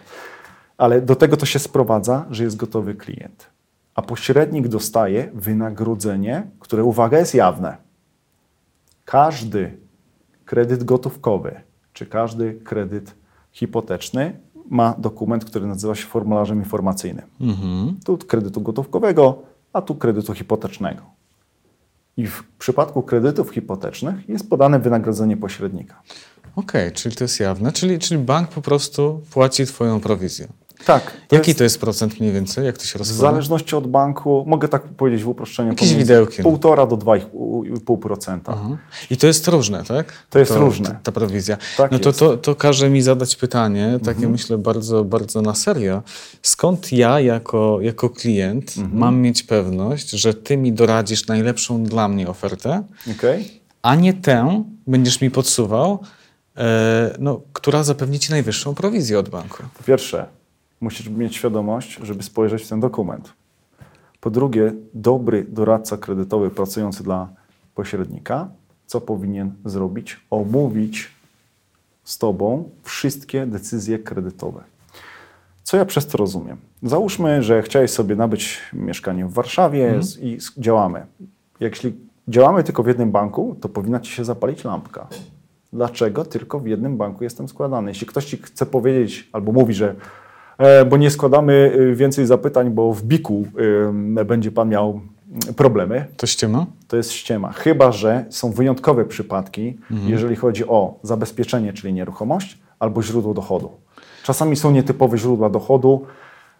[0.78, 3.50] Ale do tego to się sprowadza, że jest gotowy klient.
[3.96, 7.78] A pośrednik dostaje wynagrodzenie, które, uwaga, jest jawne.
[9.06, 9.78] Każdy
[10.46, 11.62] kredyt gotówkowy
[11.94, 13.23] czy każdy kredyt
[13.54, 14.40] hipoteczny
[14.70, 17.26] ma dokument, który nazywa się formularzem informacyjnym.
[18.06, 19.42] Tu kredytu gotówkowego,
[19.74, 21.02] a tu kredytu hipotecznego.
[22.18, 26.02] I w przypadku kredytów hipotecznych jest podane wynagrodzenie pośrednika.
[26.56, 30.48] Okej, czyli to jest jawne, czyli, czyli bank po prostu płaci twoją prowizję.
[30.86, 31.12] Tak.
[31.28, 32.66] to Jaki jest to jest procent mniej więcej?
[32.66, 33.32] Jak to się W rozkłada?
[33.32, 36.50] zależności od banku, mogę tak powiedzieć w uproszczeniu, Jakieś widełki, no.
[36.50, 38.34] 1,5 do 2,5%.
[38.34, 38.78] Mhm.
[39.10, 40.14] I to jest różne, tak?
[40.30, 40.88] To jest różne.
[40.90, 41.58] Ta, ta prowizja.
[41.78, 42.22] Tak no to, jest.
[42.22, 42.40] Mhm.
[42.40, 46.02] to, to każe mi zadać pytanie, takie myślę bardzo, bardzo na serio.
[46.42, 48.98] Skąd ja jako, jako klient Mhm.
[48.98, 52.84] mam mieć pewność, że ty mi doradzisz najlepszą dla mnie ofertę,
[53.18, 53.62] Okej?
[53.82, 56.00] a nie tę będziesz mi podsuwał,
[56.58, 59.64] e, no, która zapewni ci najwyższą prowizję od banku?
[59.78, 60.26] Po pierwsze,
[60.84, 63.34] musisz mieć świadomość, żeby spojrzeć w ten dokument.
[64.22, 67.30] Po drugie, dobry doradca kredytowy pracujący dla
[67.76, 68.48] pośrednika,
[68.86, 70.20] co powinien zrobić?
[70.30, 71.12] Omówić
[72.04, 74.64] z Tobą wszystkie decyzje kredytowe.
[75.64, 76.58] Co ja przez to rozumiem?
[76.84, 81.06] Załóżmy, że chciałeś sobie nabyć mieszkanie w Warszawie z- i działamy.
[81.60, 81.94] Jeśli
[82.28, 85.08] działamy tylko w jednym banku, to powinna Ci się zapalić lampka.
[85.74, 87.92] Dlaczego tylko w jednym banku jestem składany?
[87.92, 89.96] Jeśli ktoś Ci chce powiedzieć albo mówi, że
[90.90, 93.46] bo nie składamy y, więcej zapytań, bo w biku
[94.26, 95.02] będzie Pan miał
[95.50, 96.66] y, problemy, To ściema?
[96.88, 97.52] to jest ściema.
[97.52, 99.78] Chyba, że są wyjątkowe przypadki,
[100.08, 103.70] jeżeli chodzi o zabezpieczenie, czyli nieruchomość, albo źródło dochodu.
[104.24, 106.06] Czasami są nietypowe źródła dochodu,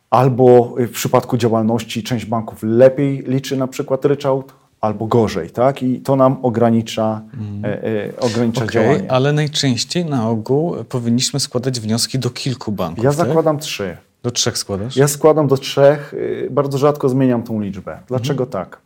[0.10, 4.54] albo w przypadku działalności część banków lepiej liczy na przykład ryczałt,
[4.84, 5.84] albo gorzej, tak?
[5.84, 7.22] I to nam ogranicza,
[7.64, 9.12] e, e, ogranicza Okej, działanie.
[9.12, 13.04] ale najczęściej na ogół powinniśmy składać wnioski do kilku banków.
[13.04, 13.28] Ja tak?
[13.28, 13.98] zakładam trzy.
[14.24, 14.98] Do trzech składasz?
[14.98, 18.00] Ja składam do trzech, y, bardzo rzadko zmieniam tą liczbę.
[18.08, 18.78] Dlaczego tak?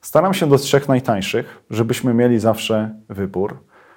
[0.00, 3.56] Staram się do trzech najtańszych, żebyśmy mieli zawsze wybór,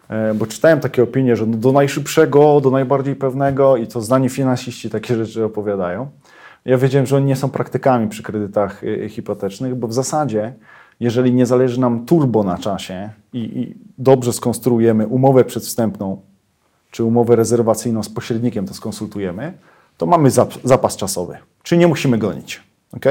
[0.10, 4.90] E, bo czytałem takie opinie, że do najszybszego, do najbardziej pewnego i to zdani finansiści
[4.90, 6.10] takie rzeczy opowiadają.
[6.66, 10.54] Ja wiedziałem, że oni nie są praktykami przy kredytach y, hipotecznych, bo w zasadzie,
[11.04, 16.22] jeżeli nie zależy nam turbo na czasie i, i dobrze skonstruujemy umowę przedwstępną
[16.92, 19.54] czy umowę rezerwacyjną z pośrednikiem to skonsultujemy,
[19.98, 22.62] to mamy zap- zapas czasowy, czyli nie musimy gonić.
[22.94, 23.06] ok?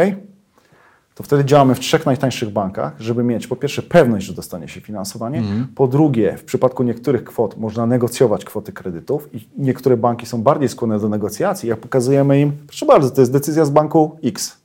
[1.15, 4.81] To wtedy działamy w trzech najtańszych bankach, żeby mieć po pierwsze pewność, że dostanie się
[4.81, 5.43] finansowanie,
[5.75, 10.69] po drugie, w przypadku niektórych kwot można negocjować kwoty kredytów i niektóre banki są bardziej
[10.69, 14.57] skłonne do negocjacji, jak pokazujemy im, proszę bardzo, to jest decyzja z banku X.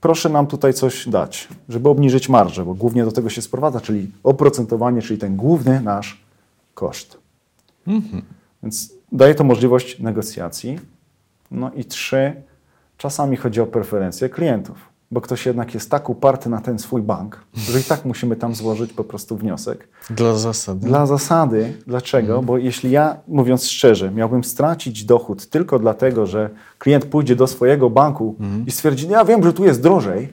[0.00, 4.10] Proszę nam tutaj coś dać, żeby obniżyć marżę, bo głównie do tego się sprowadza, czyli
[4.22, 6.24] oprocentowanie, czyli ten główny nasz
[6.74, 7.18] koszt.
[8.62, 10.78] Więc daje to możliwość negocjacji.
[11.50, 12.42] No i trzy,
[12.96, 17.40] czasami chodzi o preferencje klientów, bo ktoś jednak jest tak uparty na ten swój bank,
[17.54, 19.88] że i tak musimy tam złożyć po prostu wniosek.
[20.10, 20.86] Dla zasady.
[20.86, 22.42] Dla zasady, dlaczego?
[22.42, 27.90] Bo jeśli ja, mówiąc szczerze, miałbym stracić dochód tylko dlatego, że klient pójdzie do swojego
[27.90, 28.36] banku
[28.66, 30.32] i stwierdzi, ja wiem, że tu jest drożej,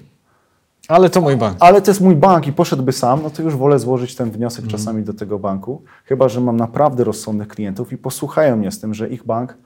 [0.88, 1.57] Ale to mój bank.
[1.59, 4.67] ale to jest mój bank i poszedłby sam, no to już wolę złożyć ten wniosek
[4.67, 8.93] czasami do tego banku, chyba że mam naprawdę rozsądnych klientów i posłuchają mnie z tym,
[8.93, 9.57] że ich bank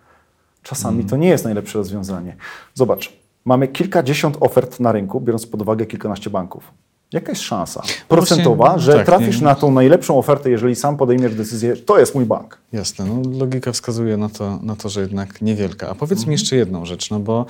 [0.64, 2.36] czasami to nie jest najlepsze rozwiązanie.
[2.74, 6.72] Zobacz, mamy kilkadziesiąt ofert na rynku, biorąc pod uwagę kilkanaście banków.
[7.14, 10.98] Jaka jest szansa procentowa, właśnie, że tak, trafisz nie- na tą najlepszą ofertę, jeżeli sam
[10.98, 12.58] podejmiesz decyzję, to jest mój bank?
[12.74, 15.90] Jasne, no, logika wskazuje na to, na to, że jednak niewielka.
[15.90, 17.46] A powiedz mi jeszcze jedną rzecz, no bo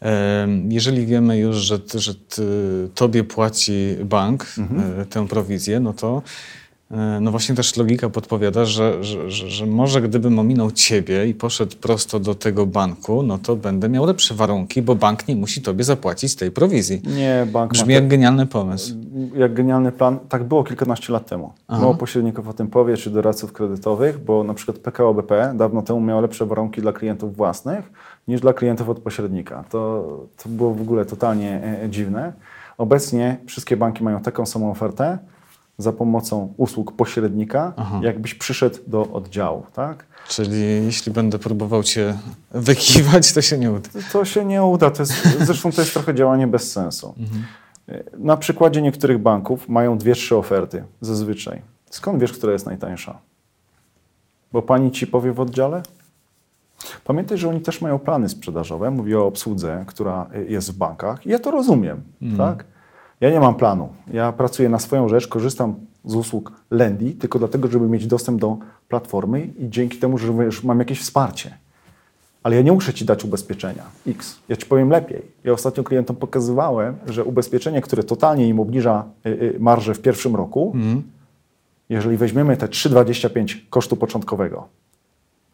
[0.00, 2.42] em, jeżeli wiemy już, że, że ty,
[2.94, 4.46] tobie płaci bank
[5.00, 6.59] e, tę prowizję, no to e,
[7.20, 11.76] no właśnie też logika podpowiada, że, że, że, że może gdybym ominął ciebie i poszedł
[11.76, 15.84] prosto do tego banku, no to będę miał lepsze warunki, bo bank nie musi tobie
[15.84, 17.02] zapłacić tej prowizji.
[17.16, 18.94] Nie, bank Brzmi jak genialny pomysł.
[19.34, 20.18] jak genialny plan.
[20.28, 21.52] Tak było kilkanaście lat temu.
[21.68, 26.00] Mało pośredników o tym powie, czy doradców kredytowych, bo na przykład PKO BP dawno temu
[26.00, 27.92] miało lepsze warunki dla klientów własnych
[28.28, 29.64] niż dla klientów od pośrednika.
[29.70, 30.04] To,
[30.42, 32.32] to było w ogóle totalnie e, dziwne.
[32.78, 35.18] Obecnie wszystkie banki mają taką samą ofertę
[35.82, 37.72] za pomocą usług pośrednika,
[38.02, 39.66] jakbyś przyszedł do oddziału.
[39.72, 40.06] Tak?
[40.28, 42.18] Czyli jeśli będę próbował cię
[42.50, 43.88] wykiwać, to się nie uda.
[44.12, 44.90] To się nie uda.
[44.90, 47.14] To jest, zresztą to jest trochę działanie bez sensu.
[48.18, 51.62] Na przykładzie niektórych banków mają dwie, trzy oferty zazwyczaj.
[51.90, 53.18] Skąd wiesz, która jest najtańsza?
[54.52, 55.82] Bo pani ci powie w oddziale?
[57.04, 58.90] Pamiętaj, że oni też mają plany sprzedażowe.
[58.90, 61.26] Mówię o obsłudze, która jest w bankach.
[61.26, 62.02] Ja to rozumiem,
[62.36, 62.64] tak?
[63.20, 63.88] Ja nie mam planu.
[64.12, 68.56] Ja pracuję na swoją rzecz, korzystam z usług Lendy tylko dlatego, żeby mieć dostęp do
[68.88, 71.58] platformy i dzięki temu, że wiesz, mam jakieś wsparcie.
[72.42, 74.38] Ale ja nie muszę ci dać ubezpieczenia X.
[74.48, 75.22] Ja ci powiem lepiej.
[75.44, 80.36] Ja ostatnio klientom pokazywałem, że ubezpieczenie, które totalnie im obniża y, y, marżę w pierwszym
[80.36, 80.76] roku,
[81.88, 84.68] jeżeli weźmiemy te 3,25 kosztu początkowego,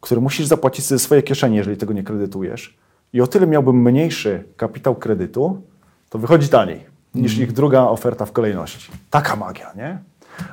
[0.00, 2.76] który musisz zapłacić ze swojej kieszeni, jeżeli tego nie kredytujesz,
[3.12, 5.62] i o tyle miałbym mniejszy kapitał kredytu,
[6.10, 8.92] to wychodzi taniej niż ich druga oferta w kolejności.
[9.10, 9.98] Taka magia, nie?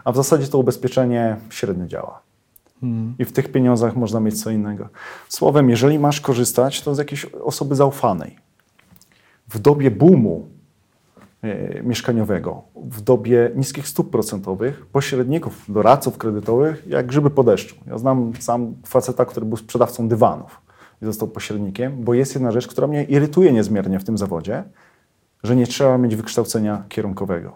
[0.04, 2.22] A w zasadzie to ubezpieczenie średnio działa.
[3.20, 4.90] I w tych pieniądzach można mieć co innego.
[5.30, 8.36] Słowem, jeżeli masz korzystać, to z jakiejś osoby zaufanej.
[9.50, 10.48] W dobie boomu
[11.42, 17.76] e, mieszkaniowego, w dobie niskich stóp procentowych, pośredników, doradców kredytowych, jak grzyby po deszczu.
[17.88, 20.62] Ja znam sam faceta, który był sprzedawcą dywanów
[21.02, 24.64] i został pośrednikiem, bo jest jedna rzecz, która mnie irytuje niezmiernie w tym zawodzie,
[25.44, 27.52] że nie trzeba mieć wykształcenia kierunkowego.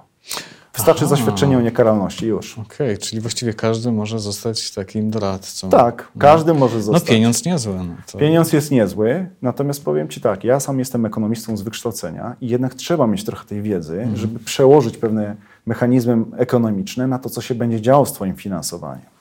[0.75, 1.15] Wystarczy Aha.
[1.15, 2.57] zaświadczenie o niekaralności już.
[2.59, 5.69] Okej, czyli właściwie każdy może zostać takim doradcą.
[5.69, 7.09] Tak, każdy może No zostać.
[7.09, 7.73] pieniądz niezły.
[7.73, 8.17] No to...
[8.17, 12.75] Pieniądz jest niezły, natomiast powiem Ci tak, ja sam jestem ekonomistą z wykształcenia i jednak
[12.75, 15.35] trzeba mieć trochę tej wiedzy, żeby przełożyć pewne
[15.65, 19.16] mechanizmy ekonomiczne na to, co się będzie działo z Twoim finansowaniem.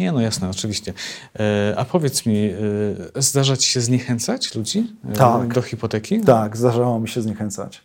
[0.00, 0.92] Nie, no jasne, oczywiście.
[1.38, 2.50] E, a powiedz mi,
[3.16, 5.54] e, zdarza ci się zniechęcać ludzi e, Tak.
[5.54, 6.20] do hipoteki?
[6.20, 7.84] Tak, zdarzało mi się zniechęcać.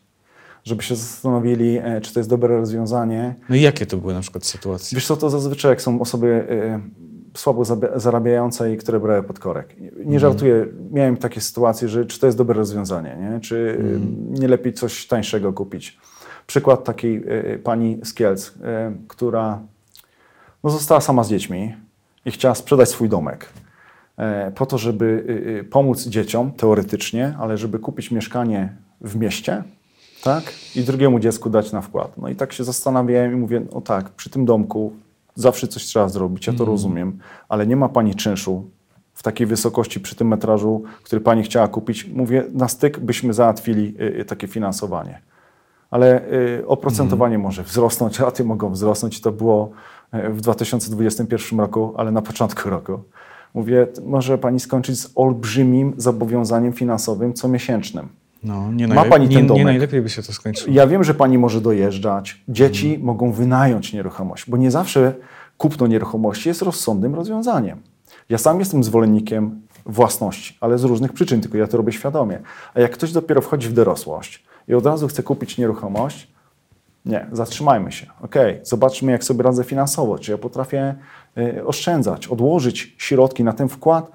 [0.64, 3.36] Żeby się zastanowili, czy to jest dobre rozwiązanie.
[3.50, 4.96] No i jakie to były na przykład sytuacje?
[4.96, 6.48] Wiesz co, to zazwyczaj jak są osoby
[7.38, 7.64] słabo
[7.96, 9.76] zarabiające i które brały pod korek.
[10.06, 13.40] Nie żartuję, miałem takie sytuacje, że czy to jest dobre rozwiązanie, nie?
[13.40, 13.80] czy
[14.36, 15.98] e, nie lepiej coś tańszego kupić.
[16.48, 17.24] Przykład takiej
[17.64, 18.52] pani z Kielc,
[19.08, 19.60] która
[20.64, 21.76] no, została sama z dziećmi
[22.26, 23.50] i chciała sprzedać swój domek.
[24.18, 29.64] E, po to, żeby e, e, pomóc dzieciom teoretycznie, ale żeby kupić mieszkanie w mieście,
[30.24, 30.44] tak?
[30.76, 32.18] I drugiemu dziecku dać na wkład.
[32.18, 34.94] No i tak się zastanawiałem i mówię, no tak, przy tym domku
[35.36, 38.70] zawsze coś trzeba zrobić, ja to rozumiem, ale nie ma pani czynszu
[39.14, 42.08] w takiej wysokości przy tym metrażu, który pani chciała kupić.
[42.08, 45.22] Mówię, na styk byśmy załatwili y, y, takie finansowanie.
[45.92, 51.94] Ale y, oprocentowanie może wzrosnąć, raty mogą wzrosnąć i to było y, w 2021 roku,
[51.98, 53.00] ale na początku roku.
[53.54, 58.08] Mówię, może pani skończyć z olbrzymim zobowiązaniem finansowym comiesięcznym.
[58.44, 59.66] No, nie, Ma pani ten nie, nie domek?
[59.66, 60.74] najlepiej by się to skończyło.
[60.74, 62.42] Ja wiem, że pani może dojeżdżać.
[62.50, 65.14] Dzieci mogą wynająć nieruchomość, bo nie zawsze
[65.58, 67.80] kupno nieruchomości jest rozsądnym rozwiązaniem.
[68.30, 72.40] Ja sam jestem zwolennikiem własności, ale z różnych przyczyn, tylko ja to robię świadomie.
[72.74, 76.32] A jak ktoś dopiero wchodzi w dorosłość i od razu chce kupić nieruchomość,
[77.06, 78.06] nie, zatrzymajmy się.
[78.22, 80.96] Okej, zobaczmy, jak sobie radzę finansowo, czy ja potrafię
[81.38, 84.12] y, oszczędzać, odłożyć środki na ten wkład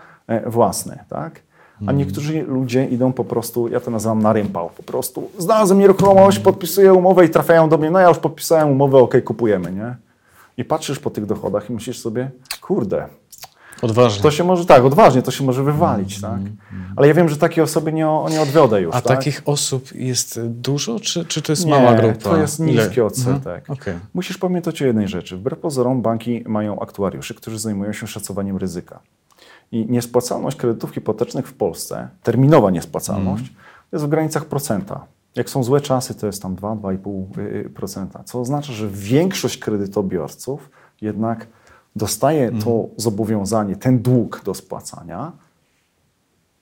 [0.46, 1.40] y, własny, tak?
[1.86, 6.38] A niektórzy ludzie idą po prostu, ja to nazywam na rympał, po prostu znalazłem nieruchomość,
[6.38, 9.96] podpisuję umowę i trafiają do mnie, no ja już podpisałem umowę, okej, kupujemy, nie?
[10.56, 12.30] I patrzysz po tych dochodach i myślisz sobie,
[12.60, 13.08] kurde,
[13.82, 14.22] Odważnie.
[14.22, 16.40] to się może, tak, odważnie, to się może wywalić, tak?
[16.96, 19.18] Ale ja wiem, że takie osoby nie, nie odwiodę już, A tak?
[19.18, 22.14] takich osób jest dużo, czy, czy to jest Nie, mała grupa?
[22.30, 22.84] to jest Ile?
[22.84, 23.70] niski odsetek.
[23.70, 23.78] Mhm.
[23.80, 23.94] Okej.
[24.14, 25.36] Musisz pamiętać o jednej rzeczy.
[25.36, 29.00] Wbrew pozorom banki mają aktuariuszy, którzy zajmują się szacowaniem ryzyka.
[29.72, 33.52] I niespłacalność kredytów hipotecznych w Polsce, terminowa niespłacalność,
[33.92, 35.06] jest w granicach procenta.
[35.36, 40.70] Jak są złe czasy, to jest tam 2-2,5%, co oznacza, że większość kredytobiorców
[41.02, 41.46] jednak
[41.96, 45.32] dostaje to zobowiązanie, ten dług do spłacania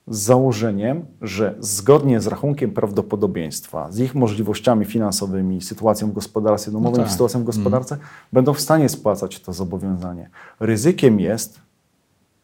[0.07, 7.01] z założeniem, że zgodnie z rachunkiem prawdopodobieństwa, z ich możliwościami finansowymi, sytuacją w gospodarce domowym,
[7.01, 7.11] tak.
[7.11, 7.97] sytuacją w gospodarce,
[8.33, 10.29] będą w stanie spłacać to zobowiązanie.
[10.59, 11.59] Ryzykiem jest,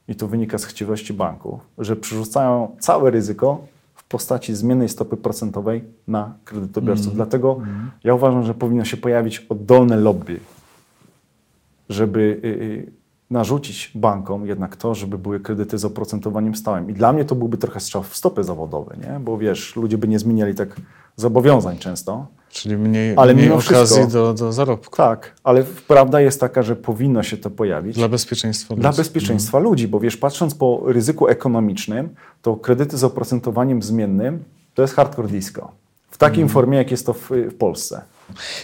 [0.07, 3.61] i to wynika z chciwości banków, że przerzucają całe ryzyko
[3.95, 7.15] w postaci zmiennej stopy procentowej na kredytobiorców.
[7.15, 7.59] Dlatego
[8.03, 10.39] ja uważam, że powinno się pojawić oddolne lobby,
[11.89, 12.91] żeby y, y,
[13.29, 16.89] narzucić bankom jednak to, żeby były kredyty z oprocentowaniem stałym.
[16.89, 19.19] I dla mnie to byłby trochę strzał w stopy zawodowe, nie?
[19.19, 20.75] bo wiesz, ludzie by nie zmieniali tak
[21.15, 22.27] zobowiązań często.
[22.49, 24.95] Czyli mniej, Ale mniej okazji wszystko- do, do zarobku.
[24.97, 27.95] Tak, ale prawda jest taka, że powinno się to pojawić.
[27.95, 28.97] Dla bezpieczeństwa Dla ludzi.
[28.97, 32.09] bezpieczeństwa ludzi, bo wiesz, patrząc po ryzyku ekonomicznym,
[32.41, 35.71] to kredyty z oprocentowaniem zmiennym to jest hardcore disco.
[36.11, 36.53] W takiej Mhm.
[36.53, 38.01] formie, jak jest to w, w Polsce.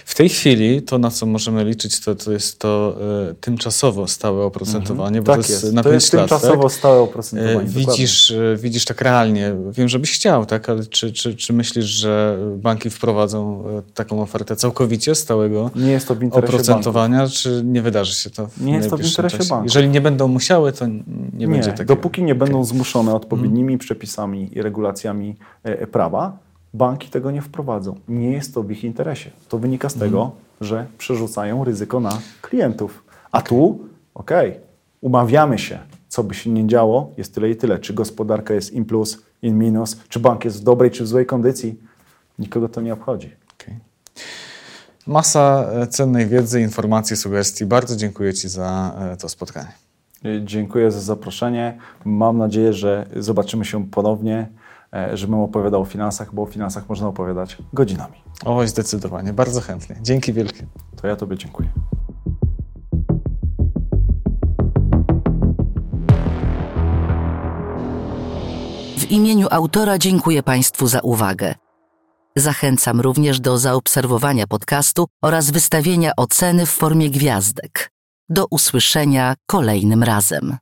[0.05, 2.97] W tej chwili to, na co możemy liczyć, to, to jest to
[3.29, 5.75] e, tymczasowo stałe oprocentowanie, bo tak to jest, jest.
[5.75, 6.29] na to 5 jest lat.
[6.29, 6.71] tymczasowo tak?
[6.71, 7.67] stałe E, oprocentowanie.
[7.67, 11.85] Widzisz, e, widzisz tak realnie, wiem, że byś chciał, tak, ale czy, czy, czy myślisz,
[11.85, 15.71] że banki wprowadzą e, taką ofertę całkowicie stałego.
[15.75, 18.97] Nie jest to w interesie oprocentowania, czy nie wydarzy się to w Nie jest to
[18.97, 19.49] w interesie czasie?
[19.49, 19.65] banków.
[19.65, 21.03] Jeżeli nie będą musiały, to nie,
[21.33, 21.95] Nie, będzie takiego.
[21.95, 26.37] dopóki nie będą zmuszone odpowiednimi przepisami i regulacjami e, prawa,
[26.75, 27.95] banki tego nie wprowadzą.
[28.07, 29.31] Nie jest to w ich interesie.
[29.49, 33.03] To wynika z tego, że przerzucają ryzyko na klientów.
[33.31, 33.79] A tu,
[34.13, 34.59] okej,
[35.01, 37.79] umawiamy się, co by się nie działo, jest tyle i tyle.
[37.79, 41.25] Czy gospodarka jest in plus, in minus, czy bank jest w dobrej, czy w złej
[41.25, 41.79] kondycji.
[42.39, 43.31] Nikogo to nie obchodzi.
[43.53, 43.75] Okej.
[45.07, 47.65] Masa e, cennej wiedzy, informacji, sugestii.
[47.65, 49.71] Bardzo dziękuję Ci za e, to spotkanie.
[50.43, 51.77] Dziękuję za zaproszenie.
[52.05, 54.47] Mam nadzieję, że zobaczymy się ponownie,
[54.95, 58.13] E, żebym opowiadał o finansach, bo o finansach można opowiadać godzinami.
[58.45, 59.95] Oj, zdecydowanie, bardzo chętnie.
[60.01, 60.65] Dzięki wielkie.
[60.95, 61.69] To ja Tobie dziękuję.
[68.97, 71.55] W imieniu autora dziękuję Państwu za uwagę.
[72.35, 77.91] Zachęcam również do zaobserwowania podcastu oraz wystawienia oceny w formie gwiazdek.
[78.29, 80.57] Do usłyszenia kolejnym razem.